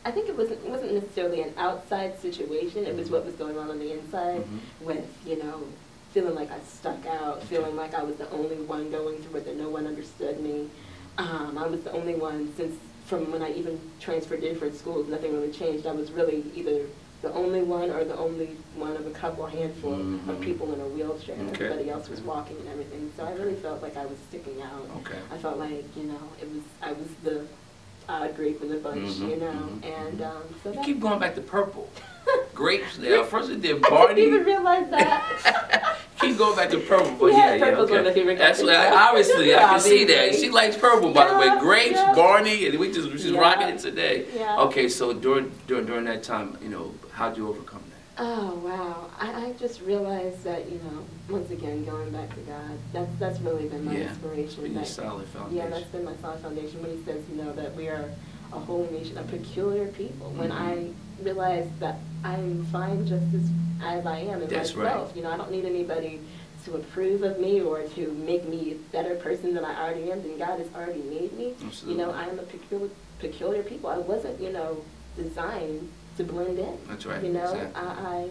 I 0.05 0.11
think 0.11 0.29
it 0.29 0.37
wasn't 0.37 0.65
it 0.65 0.71
wasn't 0.71 0.95
necessarily 0.95 1.43
an 1.43 1.53
outside 1.57 2.19
situation. 2.21 2.85
It 2.87 2.97
was 2.97 3.11
what 3.11 3.25
was 3.25 3.35
going 3.35 3.59
on 3.59 3.71
on 3.71 3.79
the 3.79 3.93
inside 3.93 4.43
Mhm. 4.45 4.87
with 4.87 5.07
you 5.27 5.37
know 5.43 5.63
feeling 6.13 6.35
like 6.35 6.51
I 6.51 6.59
stuck 6.61 7.05
out, 7.07 7.43
feeling 7.43 7.77
like 7.77 7.93
I 7.95 8.03
was 8.03 8.17
the 8.17 8.31
only 8.31 8.57
one 8.57 8.91
going 8.91 9.19
through 9.23 9.41
it, 9.41 9.45
that 9.45 9.57
no 9.57 9.69
one 9.69 9.87
understood 9.87 10.41
me. 10.41 10.71
Um, 11.19 11.59
I 11.59 11.67
was 11.67 11.81
the 11.83 11.93
only 11.93 12.15
one 12.15 12.53
since 12.57 12.77
from 13.07 13.31
when 13.31 13.43
I 13.43 13.53
even 13.53 13.79
transferred 14.01 14.41
to 14.41 14.49
different 14.49 14.75
schools, 14.77 15.07
nothing 15.09 15.33
really 15.33 15.53
changed. 15.53 15.87
I 15.87 15.93
was 15.93 16.11
really 16.11 16.45
either 16.55 16.87
the 17.23 17.33
only 17.33 17.63
one 17.63 17.91
or 17.91 18.05
the 18.05 18.17
only 18.17 18.47
one 18.75 18.97
of 18.97 19.07
a 19.07 19.11
couple 19.11 19.47
handful 19.47 19.93
Mhm. 19.97 20.29
of 20.29 20.41
people 20.41 20.73
in 20.75 20.81
a 20.81 20.85
wheelchair. 20.89 21.37
Okay. 21.37 21.65
Everybody 21.67 21.91
else 21.91 22.09
was 22.09 22.21
walking 22.21 22.57
and 22.59 22.69
everything. 22.69 23.11
So 23.17 23.25
I 23.25 23.33
really 23.33 23.55
felt 23.57 23.83
like 23.83 23.97
I 23.97 24.05
was 24.07 24.19
sticking 24.29 24.61
out. 24.63 24.87
Okay. 24.99 25.19
I 25.33 25.39
felt 25.39 25.59
like, 25.59 25.85
you 25.97 26.05
know, 26.05 26.21
it 26.41 26.49
was 26.53 26.63
I 26.83 26.93
was 26.93 27.09
the 27.25 27.47
odd 28.09 28.37
grape 28.37 28.63
in 28.63 28.69
the 28.69 28.77
bunch, 28.77 29.01
Mhm, 29.17 29.31
you 29.31 29.37
know. 29.37 29.47
mhm, 29.83 29.85
And 29.85 30.23
um, 30.23 30.43
so 30.63 30.73
You 30.73 30.81
keep 30.81 31.01
going 31.01 31.19
back 31.19 31.35
to 31.37 31.41
purple. 31.41 31.91
Grapes 32.55 32.97
there. 32.97 33.25
First 33.25 33.51
it 33.51 33.61
did 33.61 33.85
I 33.85 34.07
didn't 34.15 34.19
even 34.19 34.45
realize 34.45 34.89
that. 34.91 35.97
Keep 36.27 36.39
going 36.39 36.57
back 36.57 36.71
to 36.71 36.79
purple, 36.81 37.13
but 37.19 37.27
Yeah, 37.33 37.39
yeah, 37.39 37.55
yeah, 37.55 37.65
purple's 37.71 37.91
one 37.91 37.99
of 38.01 38.05
my 38.05 38.11
okay. 38.11 38.21
favorite 38.21 38.39
That's 38.39 38.61
what 38.63 38.75
I, 38.75 39.09
obviously 39.09 39.55
I 39.55 39.59
can 39.59 39.81
see 39.81 40.05
that. 40.05 40.35
She 40.35 40.51
likes 40.51 40.77
purple, 40.77 41.13
by 41.13 41.29
the 41.31 41.39
way. 41.39 41.59
Grapes. 41.61 42.01
Barney, 42.15 42.67
and 42.67 42.79
we 42.79 42.93
just 42.93 43.11
she's 43.13 43.33
rocking 43.33 43.69
it 43.69 43.79
today. 43.79 44.27
Yeah. 44.35 44.59
Okay, 44.63 44.89
so 44.89 45.13
during 45.13 45.53
during 45.67 45.87
during 45.87 46.05
that 46.07 46.23
time, 46.23 46.57
you 46.63 46.69
know, 46.69 46.95
how'd 47.13 47.37
you 47.37 47.49
overcome 47.49 47.83
that? 47.91 48.23
Oh 48.25 48.55
wow! 48.65 49.11
I, 49.21 49.47
I 49.47 49.53
just 49.53 49.83
realized 49.83 50.43
that 50.45 50.71
you 50.71 50.79
know, 50.79 51.05
once 51.29 51.51
again, 51.51 51.85
going 51.85 52.11
back 52.11 52.31
to 52.35 52.41
God, 52.41 52.79
that's 52.93 53.11
that's 53.19 53.41
really 53.41 53.69
been 53.69 53.85
my 53.85 53.93
Yeah, 53.97 54.09
inspiration. 54.09 54.63
been 54.63 54.75
that- 54.75 54.87
solid 54.89 55.29
foundation. 55.29 55.57
Yeah, 55.59 55.69
that's 55.69 55.91
been 55.91 56.05
my 56.05 56.17
solid 56.23 56.41
foundation. 56.41 56.83
When 56.83 56.97
He 56.97 57.05
says, 57.05 57.23
you 57.31 57.43
know, 57.43 57.53
that 57.53 57.75
we 57.77 57.89
are 57.89 58.11
a 58.53 58.59
holy 58.59 58.91
nation, 58.91 59.19
a 59.19 59.23
peculiar 59.23 59.87
people. 59.89 60.31
When 60.37 60.51
Mhm. 60.51 60.61
I 60.61 60.89
realized 61.23 61.79
that 61.81 61.99
I'm 62.25 62.65
fine 62.67 63.07
just 63.07 63.25
as 63.35 63.49
as 63.83 64.07
I 64.07 64.21
am 64.21 64.41
in 64.43 64.49
That's 64.49 64.75
right. 64.75 64.85
myself. 64.85 65.13
You 65.15 65.23
know, 65.23 65.31
I 65.31 65.37
don't 65.37 65.51
need 65.51 65.67
anybody 65.67 66.21
to 66.65 66.77
approve 66.77 67.23
of 67.23 67.39
me 67.39 67.61
or 67.61 67.83
to 67.83 68.13
make 68.27 68.49
me 68.49 68.73
a 68.73 68.75
better 68.91 69.15
person 69.17 69.53
than 69.55 69.65
I 69.67 69.79
already 69.85 70.11
am. 70.11 70.23
Then 70.23 70.39
God 70.39 70.59
has 70.59 70.69
already 70.75 71.03
made 71.03 71.33
me. 71.37 71.55
Absolutely. 71.63 71.93
You 72.01 72.07
know, 72.07 72.13
I 72.15 72.25
am 72.25 72.39
a 72.39 72.43
peculiar 72.43 72.89
peculiar 73.19 73.63
people. 73.63 73.91
I 73.91 73.99
wasn't, 73.99 74.41
you 74.41 74.51
know, 74.51 74.79
designed 75.17 75.91
to 76.17 76.25
blend 76.25 76.59
in. 76.59 76.79
That's 76.89 77.05
right, 77.07 77.23
You 77.23 77.33
know, 77.33 77.43
exactly. 77.53 77.83
I, 77.83 78.17
I 78.17 78.29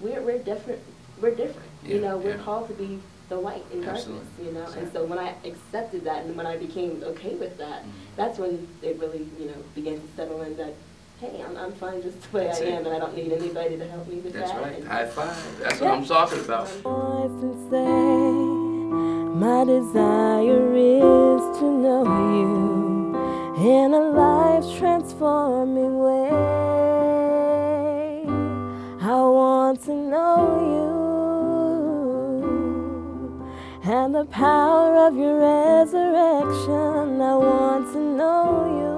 we're 0.00 0.22
we're 0.22 0.38
different. 0.38 0.80
We're 1.20 1.34
different. 1.34 1.68
you 1.84 2.00
know, 2.00 2.16
we're 2.16 2.36
yeah. 2.36 2.42
called 2.42 2.68
to 2.68 2.74
be 2.74 2.98
the 3.30 3.36
light 3.36 3.64
in 3.72 3.80
darkness. 3.80 4.06
Absolutely, 4.08 4.44
You 4.46 4.52
know, 4.52 4.66
and 4.76 4.92
so 4.92 5.04
when 5.06 5.18
I 5.18 5.34
accepted 5.44 6.04
that 6.04 6.24
and 6.26 6.36
when 6.36 6.46
I 6.46 6.56
became 6.58 7.02
okay 7.12 7.34
with 7.36 7.56
that, 7.58 7.84
Mhm. 7.84 7.90
that's 8.16 8.38
when 8.38 8.68
it 8.82 8.98
really, 9.00 9.26
you 9.38 9.46
know, 9.46 9.54
began 9.74 9.94
to 9.94 10.06
settle 10.16 10.42
in 10.42 10.56
that, 10.58 10.74
hey, 11.20 11.42
I'm 11.46 11.56
I'm 11.56 11.72
fine 11.72 12.02
just 12.02 12.20
the 12.30 12.36
way 12.36 12.44
That's 12.46 12.60
I 12.60 12.64
it. 12.64 12.72
am, 12.74 12.86
and 12.86 12.94
I 12.94 12.98
don't 12.98 13.14
need 13.16 13.32
anybody 13.32 13.76
to 13.78 13.86
help 13.86 14.06
me 14.08 14.16
with 14.16 14.32
That's 14.34 14.50
that. 14.52 14.60
right. 14.62 14.76
And- 14.78 14.88
High 14.88 15.06
five. 15.06 15.36
That's 15.62 15.80
Yeah. 15.80 15.90
what 15.90 15.98
I'm 15.98 16.04
talking 16.04 16.40
about. 16.40 16.66
voice 16.68 17.42
and 17.46 17.70
say, 17.70 18.60
My 19.46 19.64
desire 19.64 20.74
is 20.74 21.58
to 21.60 21.64
know 21.64 22.02
you 22.36 23.16
in 23.64 23.94
a 23.94 24.00
life 24.10 24.64
transforming 24.78 25.99
the 34.20 34.26
power 34.26 35.06
of 35.06 35.16
your 35.16 35.38
resurrection. 35.38 37.22
I 37.22 37.34
want 37.36 37.90
to 37.94 38.00
know 38.18 38.66
you 38.80 38.94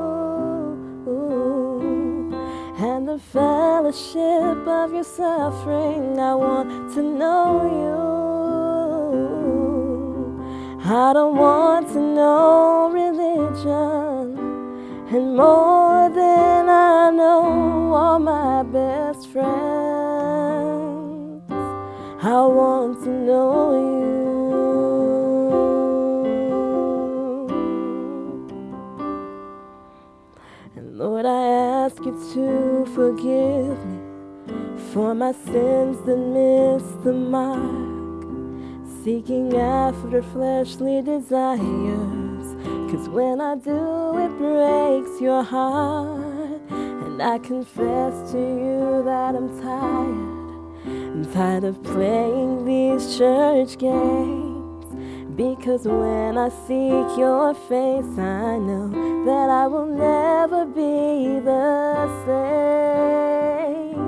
and 2.84 3.06
the 3.06 3.20
fellowship 3.20 4.66
of 4.66 4.92
your 4.92 5.04
suffering. 5.04 6.18
I 6.18 6.34
want 6.34 6.92
to 6.94 7.02
know 7.02 7.46
you. 7.82 8.00
I 10.84 11.12
don't 11.12 11.36
want 11.36 11.86
to 11.92 12.00
know 12.00 12.90
religion 12.90 14.36
and 15.14 15.36
more 15.36 16.10
than 16.10 16.68
I 16.68 17.10
know 17.12 17.94
all 17.94 18.18
my 18.18 18.64
best 18.64 19.28
friends. 19.28 19.52
I 22.24 22.44
want 22.58 23.04
to 23.04 23.10
know 23.10 23.86
you. 23.86 23.91
To 32.34 32.86
forgive 32.94 33.84
me 33.84 34.00
for 34.92 35.14
my 35.14 35.32
sins 35.32 35.98
that 36.06 36.16
missed 36.16 37.04
the 37.04 37.12
mark 37.12 37.92
seeking 39.04 39.54
after 39.54 40.22
fleshly 40.22 41.02
desires. 41.02 42.46
Cause 42.90 43.08
when 43.10 43.40
I 43.40 43.56
do, 43.56 44.18
it 44.18 44.36
breaks 44.38 45.20
your 45.20 45.42
heart. 45.42 46.62
And 46.70 47.20
I 47.20 47.38
confess 47.38 48.32
to 48.32 48.38
you 48.38 49.02
that 49.04 49.34
I'm 49.34 49.60
tired. 49.60 50.42
I'm 50.86 51.32
tired 51.34 51.64
of 51.64 51.82
playing 51.82 52.64
these 52.64 53.18
church 53.18 53.76
games. 53.78 54.51
Because 55.36 55.86
when 55.86 56.36
I 56.36 56.50
seek 56.50 57.16
your 57.18 57.54
face, 57.54 58.18
I 58.18 58.58
know 58.58 58.88
that 59.24 59.48
I 59.48 59.66
will 59.66 59.86
never 59.86 60.66
be 60.66 61.40
the 61.40 62.06
same. 62.26 63.98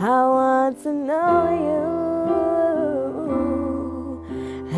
I 0.00 0.26
want 0.26 0.82
to 0.84 0.92
know 0.92 1.50
you 1.68 1.94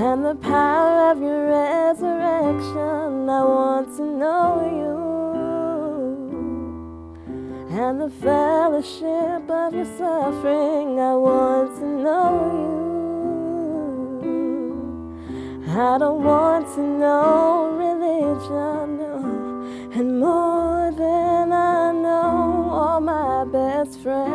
and 0.03 0.25
the 0.25 0.35
power 0.35 1.11
of 1.13 1.21
your 1.21 1.47
resurrection. 1.49 3.29
I 3.31 3.43
want 3.45 3.97
to 3.97 4.03
know 4.05 4.61
you, 4.81 4.97
and 7.79 8.01
the 8.01 8.11
fellowship 8.11 9.49
of 9.51 9.75
your 9.75 9.87
suffering. 9.97 10.99
I 11.01 11.15
want 11.15 11.77
to 11.79 11.85
know 11.87 12.06
I 15.97 15.99
don't 15.99 16.23
want 16.23 16.69
to 16.75 16.83
know 16.83 17.71
religion, 17.73 19.01
and 19.99 20.21
more 20.21 20.93
than 20.93 21.53
I 21.55 21.91
know 21.91 22.69
all 22.71 23.01
my 23.01 23.47
best 23.47 23.99
friends. 24.01 24.29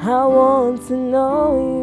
I 0.00 0.24
want 0.24 0.86
to 0.86 0.96
know 0.96 1.52
you. 1.68 1.73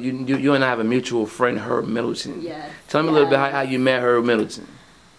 You, 0.00 0.24
you 0.26 0.36
you 0.36 0.54
and 0.54 0.64
I 0.64 0.68
have 0.68 0.80
a 0.80 0.84
mutual 0.84 1.26
friend, 1.26 1.58
Herb 1.58 1.86
Middleton. 1.86 2.42
Yes. 2.42 2.70
Tell 2.88 3.02
me 3.02 3.08
a 3.08 3.12
little 3.12 3.28
bit 3.28 3.38
how, 3.38 3.50
how 3.50 3.60
you 3.62 3.78
met 3.78 4.02
Herb 4.02 4.24
Middleton. 4.24 4.66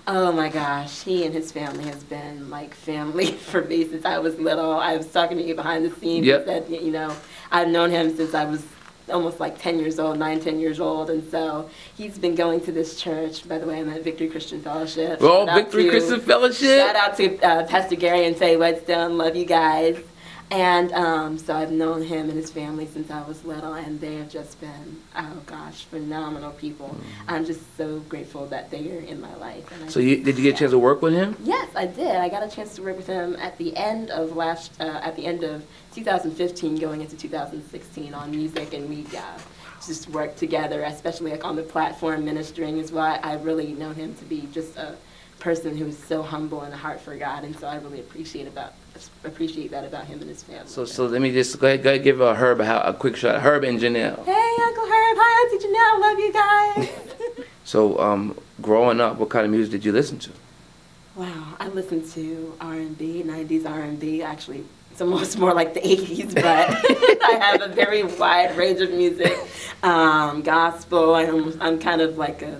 Oh 0.08 0.32
my 0.32 0.50
gosh, 0.50 1.04
he 1.04 1.24
and 1.26 1.34
his 1.36 1.52
family 1.52 1.84
has 1.84 2.04
been 2.04 2.50
like 2.50 2.74
family 2.74 3.28
for 3.52 3.62
me 3.64 3.88
since 3.88 4.06
I 4.06 4.18
was 4.18 4.40
little. 4.40 4.72
I 4.74 4.98
was 4.98 5.08
talking 5.12 5.38
to 5.38 5.44
you 5.44 5.54
behind 5.56 5.86
the 5.86 5.92
scenes. 6.00 6.26
Yep. 6.26 6.40
You 6.40 6.46
said, 6.46 6.70
you 6.84 6.92
know, 6.92 7.16
I've 7.52 7.68
known 7.68 7.92
him 7.92 8.16
since 8.16 8.34
I 8.34 8.46
was 8.46 8.66
almost 9.12 9.40
like 9.40 9.60
10 9.62 9.80
years 9.80 10.00
old, 10.00 10.18
9, 10.18 10.40
10 10.40 10.60
years 10.60 10.80
old. 10.80 11.10
And 11.10 11.30
so 11.30 11.70
he's 11.96 12.18
been 12.18 12.36
going 12.36 12.62
to 12.62 12.72
this 12.72 13.00
church. 13.00 13.48
By 13.48 13.58
the 13.58 13.66
way, 13.68 13.80
I'm 13.80 13.90
at 13.90 14.04
Victory 14.04 14.30
Christian 14.30 14.62
Fellowship. 14.62 15.20
Oh, 15.22 15.46
Shout 15.46 15.56
Victory 15.56 15.84
to- 15.86 15.90
Christian 15.90 16.22
Fellowship. 16.22 16.80
Shout 16.88 16.96
out 16.96 17.18
to 17.18 17.40
uh, 17.42 17.66
Pastor 17.68 17.96
Gary 17.96 18.26
and 18.26 18.36
Faye 18.36 18.58
Whetstone. 18.58 19.18
Love 19.18 19.36
you 19.36 19.46
guys. 19.46 19.98
And 20.51 20.91
um, 20.94 21.38
so 21.38 21.56
I've 21.56 21.72
known 21.72 22.01
him 22.01 22.29
and 22.29 22.38
his 22.38 22.50
family 22.50 22.88
since 22.88 23.12
I 23.12 23.22
was 23.22 23.46
little, 23.46 23.74
and 23.74 24.01
they 24.01 24.15
have 24.15 24.29
just 24.29 24.60
been, 24.60 25.00
oh 25.15 25.38
gosh, 25.46 25.84
phenomenal 25.86 26.51
people. 26.53 26.98
I'm 27.27 27.46
just 27.46 27.62
so 27.77 28.00
grateful 28.01 28.48
that 28.48 28.72
they 28.72 28.89
are 28.91 29.00
in 29.00 29.22
my 29.22 29.36
life. 29.36 29.72
And 29.79 29.91
So 29.91 30.00
you, 30.00 30.24
did 30.24 30.38
you 30.38 30.44
get 30.44 30.56
a 30.56 30.58
chance 30.58 30.72
to 30.72 30.79
work 30.79 31.03
with 31.03 31.13
him? 31.13 31.38
Yes, 31.44 31.70
I 31.75 31.86
did. 31.86 32.15
I 32.15 32.29
got 32.29 32.44
a 32.44 32.50
chance 32.50 32.74
to 32.75 32.82
work 32.82 32.98
with 32.98 33.06
him 33.06 33.36
at 33.36 33.58
the 33.60 33.77
end 33.77 34.10
of 34.10 34.36
last, 34.36 34.72
uh, 34.82 34.86
at 35.03 35.15
the 35.15 35.25
end 35.27 35.44
of 35.44 35.63
2015, 35.94 36.77
going 36.77 37.01
into 37.01 37.15
2016 37.15 38.13
on 38.15 38.32
music, 38.32 38.74
and 38.74 38.89
we 38.89 39.06
uh, 39.15 39.38
just 39.86 40.10
worked 40.10 40.38
together, 40.38 40.82
especially 40.84 41.29
like 41.29 41.46
on 41.46 41.56
the 41.56 41.63
platform 41.63 42.25
ministering 42.25 42.79
is 42.79 42.91
well. 42.91 43.20
I 43.22 43.36
really 43.36 43.74
know 43.74 43.91
him 43.91 44.15
to 44.15 44.25
be 44.25 44.48
just 44.51 44.77
a 44.77 44.96
person 45.39 45.77
who's 45.77 45.98
so 45.98 46.22
humble 46.22 46.62
and 46.62 46.74
a 46.74 46.77
heart 46.77 47.00
for 47.00 47.15
God, 47.15 47.43
and 47.43 47.58
so 47.58 47.67
I 47.67 47.77
really 47.77 48.00
appreciate 48.00 48.48
about 48.48 48.74
appreciate 49.24 49.72
that 49.72 49.86
about 49.86 50.05
him 50.05 50.19
and 50.19 50.29
his 50.29 50.43
family. 50.43 50.67
So 50.67 50.86
so 50.86 51.05
let 51.05 51.22
me 51.22 51.31
just 51.31 51.58
go 51.60 51.67
ahead, 51.67 51.84
go 51.84 51.89
ahead 51.91 52.03
give 52.03 52.22
uh, 52.22 52.34
Herb 52.34 52.60
a, 52.62 52.89
a 52.89 52.93
quick 52.93 53.15
shot. 53.15 53.41
Herb 53.41 53.63
and 53.63 53.79
Janelle. 53.79 54.25
Hey, 54.25 54.55
Uncle 54.63 54.84
Herb. 54.84 55.17
Hi, 55.19 55.29
Auntie 55.41 55.65
Janelle. 55.65 56.00
Love 56.01 56.19
you 56.19 56.34
guys. 56.34 57.46
So 57.69 58.00
um, 58.00 58.36
growing 58.63 59.00
up, 59.00 59.17
what 59.19 59.29
kind 59.29 59.46
of 59.46 59.51
music 59.51 59.72
did 59.74 59.86
you 59.86 59.91
listen 59.91 60.17
to? 60.19 60.31
Wow, 61.15 61.55
I 61.60 61.67
listened 61.67 62.10
to 62.13 62.55
R&B, 62.60 63.22
90s 63.24 63.69
R&B. 63.69 64.24
Actually, 64.24 64.63
it's 64.91 65.01
almost 65.01 65.38
more 65.38 65.53
like 65.53 65.75
the 65.75 65.81
80s, 65.81 66.34
but 66.34 66.43
I 67.24 67.38
have 67.39 67.62
a 67.62 67.67
very 67.67 68.01
wide 68.01 68.58
range 68.58 68.81
of 68.81 68.89
music. 68.89 69.38
Um, 69.84 70.41
gospel, 70.41 71.13
I'm, 71.13 71.62
I'm 71.62 71.77
kind 71.77 72.01
of 72.01 72.17
like 72.17 72.41
a 72.41 72.60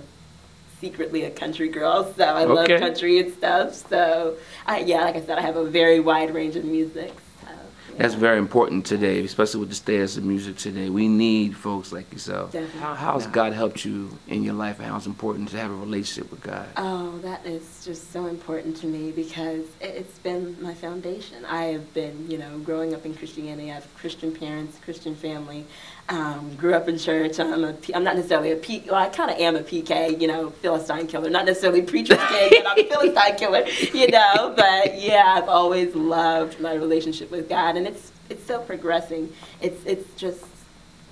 secretly 0.80 1.24
a 1.24 1.30
country 1.30 1.68
girl, 1.68 2.12
so 2.14 2.24
I 2.24 2.44
love 2.44 2.66
country 2.66 3.18
and 3.18 3.32
stuff. 3.32 3.74
So, 3.74 4.36
I, 4.66 4.80
yeah, 4.80 5.02
like 5.02 5.16
I 5.16 5.20
said, 5.20 5.38
I 5.38 5.42
have 5.42 5.56
a 5.56 5.64
very 5.64 6.00
wide 6.00 6.34
range 6.34 6.56
of 6.56 6.64
music. 6.64 7.12
So, 7.42 7.50
yeah. 7.50 7.96
That's 7.98 8.14
very 8.14 8.38
important 8.38 8.86
today, 8.86 9.22
especially 9.24 9.60
with 9.60 9.68
the 9.68 9.74
status 9.74 10.16
of 10.16 10.24
music 10.24 10.56
today. 10.56 10.88
We 10.88 11.06
need 11.06 11.56
folks 11.56 11.92
like 11.92 12.10
yourself. 12.12 12.52
Definitely. 12.52 12.80
How, 12.80 12.94
how's 12.94 13.26
God 13.26 13.52
helped 13.52 13.84
you 13.84 14.16
in 14.28 14.42
your 14.42 14.54
life, 14.54 14.78
and 14.78 14.88
how 14.88 14.96
it's 14.96 15.06
important 15.06 15.50
to 15.50 15.58
have 15.58 15.70
a 15.70 15.74
relationship 15.74 16.30
with 16.30 16.40
God? 16.40 16.66
Oh, 16.76 17.18
that 17.18 17.44
is 17.44 17.84
just 17.84 18.12
so 18.12 18.26
important 18.26 18.76
to 18.78 18.86
me 18.86 19.12
because 19.12 19.66
it's 19.80 20.18
been 20.20 20.56
my 20.62 20.74
foundation. 20.74 21.44
I 21.44 21.64
have 21.64 21.92
been, 21.92 22.30
you 22.30 22.38
know, 22.38 22.58
growing 22.60 22.94
up 22.94 23.04
in 23.04 23.14
Christianity. 23.14 23.70
I 23.70 23.74
have 23.74 23.94
Christian 23.96 24.34
parents, 24.34 24.78
Christian 24.78 25.14
family. 25.14 25.66
Um, 26.10 26.56
grew 26.56 26.74
up 26.74 26.88
in 26.88 26.98
church. 26.98 27.38
I'm 27.38 27.62
a, 27.62 27.74
I'm 27.94 28.02
not 28.02 28.16
necessarily 28.16 28.50
a 28.50 28.56
P. 28.56 28.82
Well, 28.86 28.96
I 28.96 29.08
kind 29.08 29.30
of 29.30 29.38
am 29.38 29.54
a 29.54 29.60
PK, 29.60 30.20
you 30.20 30.26
know, 30.26 30.50
Philistine 30.50 31.06
killer. 31.06 31.30
Not 31.30 31.46
necessarily 31.46 31.82
preacher's 31.82 32.18
kid, 32.28 32.52
but 32.64 32.66
I'm 32.66 32.84
a 32.84 32.88
Philistine 32.90 33.36
killer, 33.36 33.64
you 33.94 34.08
know. 34.08 34.52
But 34.56 35.00
yeah, 35.00 35.34
I've 35.36 35.48
always 35.48 35.94
loved 35.94 36.60
my 36.60 36.74
relationship 36.74 37.30
with 37.30 37.48
God, 37.48 37.76
and 37.76 37.86
it's 37.86 38.10
it's 38.28 38.42
still 38.42 38.60
progressing. 38.60 39.32
It's 39.60 39.80
it's 39.86 40.12
just 40.14 40.44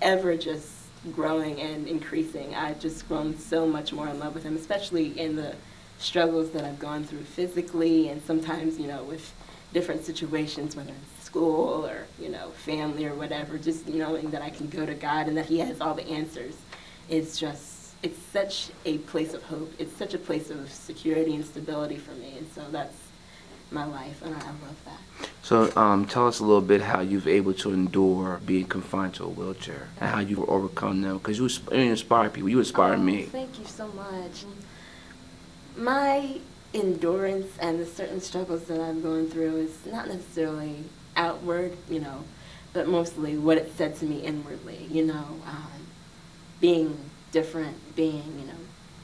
ever 0.02 0.37
just 0.37 0.69
growing 1.12 1.61
and 1.61 1.87
increasing. 1.87 2.55
I've 2.55 2.81
just 2.81 3.07
grown 3.09 3.38
so 3.38 3.67
much 3.67 3.93
more 3.93 4.09
in 4.09 4.19
love 4.19 4.35
with 4.35 4.43
him, 4.43 4.57
especially 4.57 5.19
in 5.19 5.37
the 5.37 5.55
struggles 5.99 6.50
that 6.50 6.64
I've 6.64 6.78
gone 6.78 7.05
through 7.05 7.23
physically 7.23 8.09
and 8.09 8.23
sometimes, 8.23 8.78
you 8.78 8.87
know, 8.87 9.02
with 9.05 9.33
different 9.73 10.05
situations, 10.05 10.76
whether 10.76 10.90
it's 10.90 11.17
school 11.28 11.87
or, 11.87 12.06
you 12.18 12.30
know, 12.30 12.47
family 12.68 13.04
or 13.11 13.14
whatever, 13.23 13.58
just 13.58 13.87
knowing 13.87 14.30
that 14.30 14.42
I 14.49 14.50
can 14.50 14.66
go 14.68 14.87
to 14.92 14.94
God 14.94 15.28
and 15.28 15.37
that 15.37 15.47
he 15.47 15.58
has 15.58 15.80
all 15.80 15.94
the 15.94 16.08
answers 16.08 16.54
is 17.08 17.38
just, 17.38 17.94
it's 18.02 18.20
such 18.38 18.70
a 18.92 18.94
place 19.12 19.35
of 19.35 19.42
hope. 19.42 19.70
It's 19.78 19.94
such 20.02 20.14
a 20.14 20.23
place 20.28 20.49
of 20.50 20.73
security 20.73 21.35
and 21.35 21.44
stability 21.44 21.99
for 22.06 22.14
me. 22.23 22.30
And 22.38 22.47
so 22.54 22.62
that's 22.70 22.99
my 23.70 23.85
life, 23.85 24.23
and 24.25 24.35
I 24.35 24.38
I 24.38 24.52
love 24.66 24.80
that. 24.87 25.28
So 25.42 25.56
um, 25.76 26.06
tell 26.06 26.26
us 26.26 26.40
a 26.40 26.44
little 26.44 26.68
bit 26.73 26.80
how 26.80 27.00
you've 27.00 27.28
able 27.28 27.54
to 27.54 27.73
endure 27.73 28.40
being 28.47 28.64
confined 28.64 29.14
to 29.18 29.25
a 29.25 29.28
wheelchair 29.28 29.88
and 30.00 30.11
how 30.11 30.20
you've 30.20 30.49
overcome 30.49 31.02
them. 31.02 31.18
Because 31.18 31.38
you, 31.38 31.49
you 31.76 31.90
inspire 31.90 32.30
people. 32.30 32.49
You 32.49 32.61
inspire 32.61 32.94
oh, 32.94 33.11
me. 33.11 33.23
Thank 33.25 33.58
you 33.58 33.66
so 33.66 33.88
much. 33.88 34.44
My 35.76 36.38
endurance 36.73 37.50
and 37.61 37.78
the 37.78 37.87
certain 37.87 38.20
struggles 38.20 38.64
that 38.64 38.80
I'm 38.80 39.00
going 39.02 39.28
through 39.28 39.56
is 39.56 39.75
not 39.87 40.08
necessarily 40.08 40.85
outward, 41.18 41.76
you 41.90 42.00
know, 42.00 42.25
but 42.72 42.88
mostly 42.88 43.37
what 43.37 43.58
it 43.58 43.70
said 43.76 43.96
to 43.96 44.06
me 44.06 44.20
inwardly, 44.20 44.87
you 44.90 45.04
know, 45.04 45.26
um, 45.46 45.87
being 46.60 46.96
different, 47.32 47.76
being, 47.94 48.25
you 48.40 48.46
know, 48.46 48.60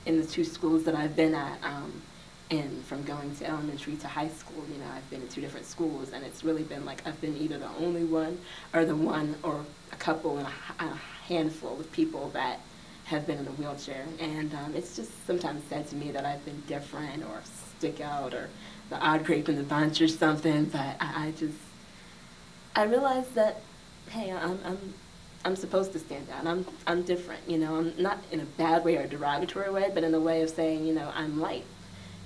in 0.06 0.20
the 0.20 0.26
two 0.26 0.44
schools 0.44 0.84
that 0.84 0.94
I've 0.94 1.16
been 1.16 1.34
at, 1.34 1.62
um, 1.62 1.92
and 2.50 2.84
from 2.84 3.02
going 3.02 3.34
to 3.36 3.46
elementary 3.46 3.96
to 3.96 4.08
high 4.08 4.28
school, 4.28 4.64
you 4.70 4.78
know, 4.78 4.90
I've 4.94 5.08
been 5.10 5.22
in 5.22 5.28
two 5.28 5.40
different 5.40 5.66
schools, 5.66 6.12
and 6.12 6.24
it's 6.24 6.44
really 6.44 6.62
been 6.62 6.84
like 6.84 7.06
I've 7.06 7.20
been 7.20 7.36
either 7.36 7.58
the 7.58 7.70
only 7.80 8.04
one 8.04 8.38
or 8.72 8.84
the 8.84 8.94
one 8.96 9.34
or 9.42 9.64
a 9.92 9.96
couple 9.96 10.38
and 10.38 10.46
a, 10.46 10.84
a 10.84 11.00
handful 11.26 11.80
of 11.80 11.90
people 11.92 12.30
that 12.30 12.60
have 13.04 13.26
been 13.26 13.38
in 13.38 13.46
a 13.46 13.50
wheelchair. 13.52 14.04
And 14.20 14.52
um, 14.54 14.74
it's 14.74 14.94
just 14.96 15.26
sometimes 15.26 15.62
said 15.68 15.88
to 15.88 15.96
me 15.96 16.10
that 16.12 16.24
I've 16.24 16.44
been 16.44 16.62
different 16.66 17.24
or 17.24 17.40
stick 17.78 18.00
out 18.00 18.34
or 18.34 18.48
the 18.90 18.98
odd 18.98 19.24
grape 19.24 19.48
in 19.48 19.56
the 19.56 19.62
bunch 19.62 20.00
or 20.00 20.08
something, 20.08 20.66
but 20.66 20.96
I, 21.00 21.26
I 21.26 21.30
just, 21.32 21.56
I 22.76 22.84
realized 22.84 23.34
that, 23.34 23.60
hey, 24.10 24.32
I'm, 24.32 24.58
I'm, 24.64 24.94
I'm 25.44 25.56
supposed 25.56 25.92
to 25.92 25.98
stand 25.98 26.26
out. 26.30 26.46
I'm, 26.46 26.66
I'm 26.86 27.02
different, 27.02 27.48
you 27.48 27.58
know. 27.58 27.76
I'm 27.76 27.92
not 28.00 28.18
in 28.32 28.40
a 28.40 28.44
bad 28.44 28.84
way 28.84 28.96
or 28.96 29.06
derogatory 29.06 29.70
way, 29.70 29.90
but 29.94 30.02
in 30.02 30.14
a 30.14 30.20
way 30.20 30.42
of 30.42 30.50
saying, 30.50 30.84
you 30.84 30.94
know, 30.94 31.10
I'm 31.14 31.40
light. 31.40 31.64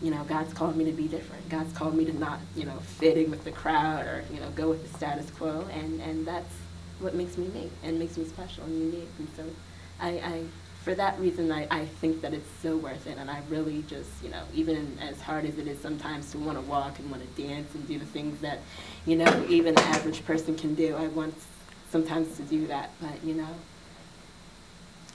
You 0.01 0.13
know, 0.13 0.23
God's 0.25 0.55
called 0.55 0.77
me 0.77 0.85
to 0.85 0.93
be 0.93 1.09
different. 1.09 1.49
God's 1.49 1.77
called 1.77 1.95
me 1.95 2.05
to 2.05 2.17
not, 2.17 2.39
you 2.55 2.65
know, 2.65 2.79
fit 2.79 3.19
in 3.19 3.31
with 3.31 3.45
the 3.45 3.51
crowd 3.51 4.07
or, 4.07 4.25
you 4.33 4.41
know, 4.41 4.49
go 4.51 4.69
with 4.71 4.91
the 4.91 4.97
status 4.97 5.29
quo. 5.31 5.67
And, 5.73 6.01
and 6.01 6.27
that's 6.27 6.55
what 7.01 7.15
makes 7.15 7.37
me 7.37 7.49
me 7.49 7.71
and 7.83 7.99
makes 7.99 8.17
me 8.17 8.25
special 8.25 8.65
and 8.65 8.79
unique. 8.93 9.09
And 9.19 9.29
so 9.37 9.45
I, 10.01 10.09
I 10.09 10.43
for 10.89 10.95
that 10.95 11.21
reason, 11.21 11.53
I, 11.53 11.67
I 11.71 11.85
think 11.85 12.23
that 12.23 12.33
it's 12.33 12.49
so 12.63 12.75
worth 12.79 13.07
it. 13.07 13.19
And 13.19 13.31
I 13.31 13.43
really 13.51 13.85
just, 13.89 14.09
you 14.23 14.31
know, 14.31 14.43
even 14.55 14.97
as 15.03 15.21
hard 15.21 15.45
as 15.45 15.59
it 15.59 15.69
is 15.69 15.79
sometimes 15.79 16.33
to 16.33 16.39
want 16.39 16.57
to 16.57 16.63
walk 16.63 16.99
and 16.99 17.11
want 17.11 17.23
to 17.23 17.43
dance 17.43 17.75
and 17.75 17.87
do 17.87 17.99
the 17.99 18.07
things 18.07 18.41
that, 18.41 18.61
you 19.05 19.15
know, 19.17 19.47
even 19.51 19.77
an 19.77 19.85
average 19.85 20.25
person 20.25 20.57
can 20.57 20.75
do, 20.75 20.97
I 20.97 21.09
want 21.09 21.35
sometimes 21.91 22.39
to 22.39 22.43
do 22.45 22.67
that. 22.69 22.89
But, 23.03 23.23
you 23.23 23.35
know, 23.35 23.55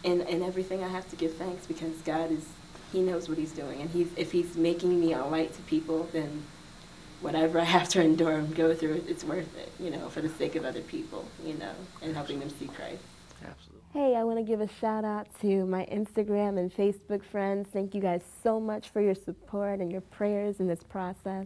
in, 0.04 0.22
in 0.22 0.44
everything 0.44 0.84
I 0.84 0.90
have 0.90 1.10
to 1.10 1.16
give 1.16 1.34
thanks 1.38 1.66
because 1.66 2.00
God 2.02 2.30
is, 2.30 2.46
He 2.92 3.02
knows 3.02 3.28
what 3.28 3.40
He's 3.40 3.52
doing. 3.52 3.82
And 3.82 3.90
he's, 3.90 4.12
if 4.16 4.32
He's 4.32 4.56
making 4.56 5.00
me 5.00 5.14
a 5.14 5.26
light 5.26 5.56
to 5.56 5.62
people, 5.64 6.08
then 6.14 6.44
whatever 7.20 7.60
I 7.60 7.64
have 7.64 7.90
to 7.90 8.02
endure 8.04 8.34
and 8.34 8.56
go 8.56 8.76
through, 8.76 9.06
it's 9.08 9.24
worth 9.24 9.58
it, 9.58 9.72
you 9.80 9.90
know, 9.90 10.10
for 10.10 10.22
the 10.22 10.30
sake 10.30 10.56
of 10.56 10.66
other 10.66 10.82
people, 10.82 11.26
you 11.44 11.56
know, 11.56 11.74
and 12.04 12.14
helping 12.14 12.40
them 12.40 12.52
see 12.52 12.68
Christ. 12.68 13.02
Absolutely. 13.44 13.73
Hey, 13.94 14.16
I 14.16 14.24
want 14.24 14.40
to 14.40 14.44
give 14.44 14.60
a 14.60 14.68
shout 14.68 15.06
out 15.06 15.28
to 15.42 15.68
my 15.68 15.86
Instagram 15.86 16.58
and 16.58 16.74
Facebook 16.74 17.24
friends. 17.24 17.68
Thank 17.72 17.94
you 17.94 18.02
guys 18.02 18.24
so 18.42 18.60
much 18.60 18.90
for 18.90 19.02
your 19.02 19.14
support 19.14 19.82
and 19.82 19.92
your 19.92 20.02
prayers 20.02 20.60
in 20.60 20.68
this 20.68 20.82
process. 20.82 21.46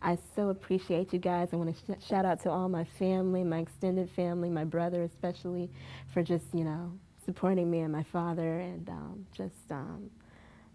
I 0.00 0.16
so 0.36 0.50
appreciate 0.50 1.12
you 1.12 1.18
guys. 1.18 1.48
I 1.52 1.56
want 1.56 1.76
to 1.76 1.96
sh 1.98 2.06
shout 2.08 2.24
out 2.24 2.40
to 2.44 2.50
all 2.50 2.68
my 2.68 2.84
family, 2.84 3.42
my 3.42 3.58
extended 3.58 4.08
family, 4.10 4.48
my 4.48 4.62
brother 4.62 5.02
especially, 5.02 5.70
for 6.14 6.22
just, 6.22 6.44
you 6.54 6.62
know, 6.62 6.92
supporting 7.24 7.68
me 7.68 7.80
and 7.80 7.90
my 7.90 8.04
father 8.04 8.60
and 8.60 8.88
um, 8.88 9.26
just 9.36 9.72
um, 9.72 10.08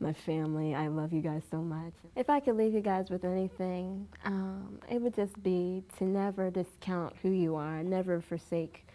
my 0.02 0.12
family. 0.12 0.76
I 0.76 0.88
love 0.88 1.14
you 1.14 1.22
guys 1.22 1.44
so 1.50 1.62
much. 1.62 1.94
If 2.18 2.30
I 2.30 2.42
could 2.42 2.58
leave 2.58 2.74
you 2.74 2.82
guys 2.82 3.10
with 3.10 3.24
anything, 3.24 4.10
um, 4.26 4.78
it 4.92 5.02
would 5.02 5.16
just 5.16 5.42
be 5.42 5.86
to 6.00 6.04
never 6.04 6.52
discount 6.52 7.16
who 7.22 7.30
you 7.30 7.56
are, 7.56 7.82
never 7.82 8.20
forsake 8.20 8.86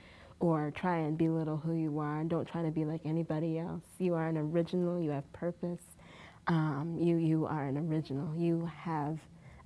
or 0.40 0.72
try 0.74 0.98
and 0.98 1.18
belittle 1.18 1.56
who 1.56 1.74
you 1.74 1.98
are. 1.98 2.22
Don't 2.24 2.46
try 2.46 2.62
to 2.62 2.70
be 2.70 2.84
like 2.84 3.00
anybody 3.04 3.58
else. 3.58 3.82
You 3.98 4.14
are 4.14 4.28
an 4.28 4.36
original. 4.36 5.00
You 5.00 5.10
have 5.10 5.30
purpose. 5.32 5.82
Um, 6.46 6.96
you, 7.00 7.16
you 7.16 7.46
are 7.46 7.66
an 7.66 7.76
original. 7.76 8.34
You 8.36 8.70
have 8.82 9.18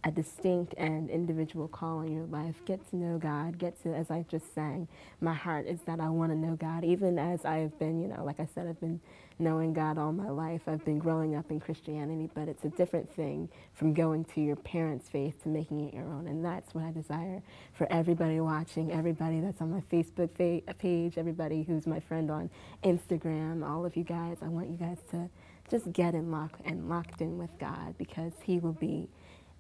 a 0.05 0.11
distinct 0.11 0.75
and 0.77 1.09
individual 1.11 1.69
call 1.69 2.01
in 2.01 2.13
your 2.13 2.27
life. 2.27 2.57
Get 2.65 2.89
to 2.91 2.97
know 2.97 3.19
God. 3.19 3.59
Get 3.59 3.81
to, 3.85 3.95
as 3.95 4.11
I 4.11 4.25
just 4.29 4.53
sang, 4.55 4.89
my 5.21 5.35
heart 5.35 5.67
is 5.67 5.81
that 5.87 6.01
I 6.01 6.09
want 6.09 6.33
to 6.33 6.39
know 6.39 6.57
God. 6.57 6.85
Even 6.85 7.19
as 7.19 7.45
I've 7.45 7.79
been, 7.79 8.03
you 8.03 8.09
know, 8.09 8.25
like 8.25 8.41
I 8.41 8.49
said, 8.53 8.67
I've 8.67 8.81
been 8.81 9.01
knowing 9.39 9.73
God 9.73 9.99
all 9.99 10.13
my 10.13 10.29
life. 10.29 10.63
I've 10.67 10.85
been 10.85 10.99
growing 10.99 11.37
up 11.37 11.51
in 11.51 11.61
Christianity, 11.61 12.31
but 12.35 12.49
it's 12.49 12.65
a 12.65 12.69
different 12.71 13.15
thing 13.15 13.49
from 13.75 13.95
going 13.95 14.25
to 14.27 14.41
your 14.41 14.57
parents' 14.57 15.09
faith 15.09 15.43
to 15.45 15.49
making 15.49 15.89
it 15.89 15.95
your 15.95 16.05
own. 16.05 16.27
And 16.27 16.45
that's 16.45 16.75
what 16.75 16.85
I 16.85 16.91
desire 16.93 17.43
for 17.73 17.91
everybody 17.93 18.41
watching, 18.41 18.93
everybody 18.93 19.41
that's 19.41 19.61
on 19.61 19.71
my 19.71 19.83
Facebook 19.93 20.35
page, 20.79 21.19
everybody 21.19 21.63
who's 21.63 21.87
my 21.87 22.01
friend 22.01 22.31
on 22.31 22.51
Instagram, 22.85 23.69
all 23.69 23.87
of 23.87 23.97
you 23.97 24.05
guys. 24.05 24.39
I 24.43 24.49
want 24.49 24.71
you 24.71 24.77
guys 24.77 24.99
to 25.13 25.29
just 25.71 25.93
get 25.93 26.15
in 26.15 26.31
lock 26.31 26.59
and 26.65 26.89
locked 26.89 27.21
in 27.21 27.39
with 27.39 27.51
God 27.59 27.95
because 27.99 28.33
He 28.43 28.59
will 28.59 28.73
be 28.73 29.09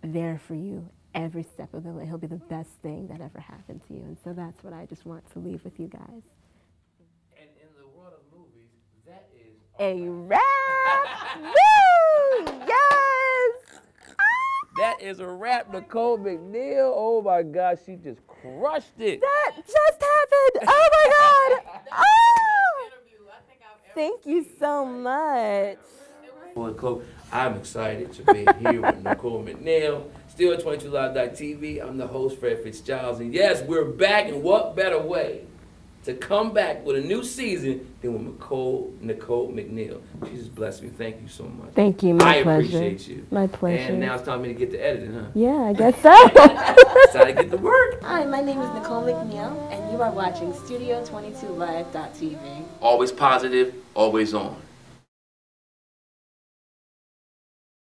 there 0.02 0.40
for 0.46 0.54
you 0.54 0.88
every 1.14 1.42
step 1.42 1.74
of 1.74 1.84
the 1.84 1.90
way. 1.90 2.06
He'll 2.06 2.18
be 2.18 2.26
the 2.26 2.36
best 2.36 2.70
thing 2.82 3.08
that 3.08 3.20
ever 3.20 3.40
happened 3.40 3.82
to 3.88 3.94
you. 3.94 4.00
And 4.00 4.16
so 4.24 4.32
that's 4.32 4.62
what 4.64 4.72
I 4.72 4.86
just 4.86 5.04
want 5.06 5.30
to 5.32 5.38
leave 5.38 5.62
with 5.64 5.78
you 5.78 5.88
guys. 5.88 6.22
And 7.38 7.48
in 7.60 7.68
the 7.80 7.86
world 7.96 8.14
of 8.14 8.38
movies, 8.38 8.70
that 9.06 9.28
is 9.34 9.56
a 9.78 10.08
wrap. 10.08 10.40
Woo! 11.42 12.64
Yes! 12.66 13.80
That 14.78 15.02
is 15.02 15.20
a 15.20 15.28
wrap, 15.28 15.72
Nicole 15.72 16.18
McNeil. 16.18 16.92
Oh 16.94 17.22
my 17.22 17.42
gosh, 17.42 17.78
she 17.84 17.96
just 17.96 18.20
crushed 18.26 18.98
it. 18.98 19.20
That 19.20 19.52
just 19.56 20.02
happened. 20.02 20.68
Oh 20.68 20.88
my 20.92 21.58
God. 21.60 21.80
Oh! 21.92 22.88
Thank 23.94 24.24
you 24.24 24.46
so 24.58 24.86
much. 24.86 25.76
Well, 26.54 27.02
I'm 27.32 27.56
excited 27.56 28.12
to 28.12 28.22
be 28.32 28.46
here 28.60 28.80
with 28.82 29.02
Nicole 29.02 29.42
McNeil. 29.42 30.04
Studio 30.28 30.58
22live.tv. 30.58 31.82
I'm 31.82 31.96
the 31.96 32.06
host, 32.06 32.38
Fred 32.38 32.62
Fitzgiles. 32.62 33.20
And 33.20 33.32
yes, 33.32 33.62
we're 33.62 33.86
back. 33.86 34.26
And 34.26 34.42
what 34.42 34.76
better 34.76 34.98
way 34.98 35.46
to 36.04 36.12
come 36.14 36.52
back 36.52 36.84
with 36.84 36.96
a 36.96 37.00
new 37.00 37.24
season 37.24 37.86
than 38.02 38.12
with 38.12 38.20
Nicole, 38.22 38.92
Nicole 39.00 39.50
McNeil? 39.50 40.02
Jesus 40.26 40.48
bless 40.48 40.82
me. 40.82 40.90
Thank 40.90 41.22
you 41.22 41.28
so 41.28 41.44
much. 41.44 41.72
Thank 41.72 42.02
you. 42.02 42.12
My 42.14 42.40
I 42.40 42.42
pleasure. 42.42 42.76
appreciate 42.76 43.08
you. 43.08 43.26
My 43.30 43.46
pleasure. 43.46 43.92
And 43.92 44.00
now 44.00 44.16
it's 44.16 44.24
time 44.24 44.40
for 44.40 44.46
me 44.46 44.52
to 44.52 44.58
get 44.58 44.72
to 44.72 44.78
editing, 44.78 45.14
huh? 45.14 45.24
Yeah, 45.34 45.56
I 45.56 45.72
guess 45.72 45.98
so. 46.02 46.12
it's 46.14 47.12
time 47.14 47.28
to 47.28 47.32
get 47.32 47.50
to 47.50 47.56
work. 47.56 48.02
Hi, 48.02 48.26
my 48.26 48.42
name 48.42 48.60
is 48.60 48.68
Nicole 48.74 49.04
McNeil, 49.04 49.56
and 49.72 49.90
you 49.92 50.02
are 50.02 50.10
watching 50.10 50.52
Studio22Live.tv. 50.52 52.64
Always 52.82 53.10
positive, 53.12 53.74
always 53.94 54.34
on. 54.34 54.60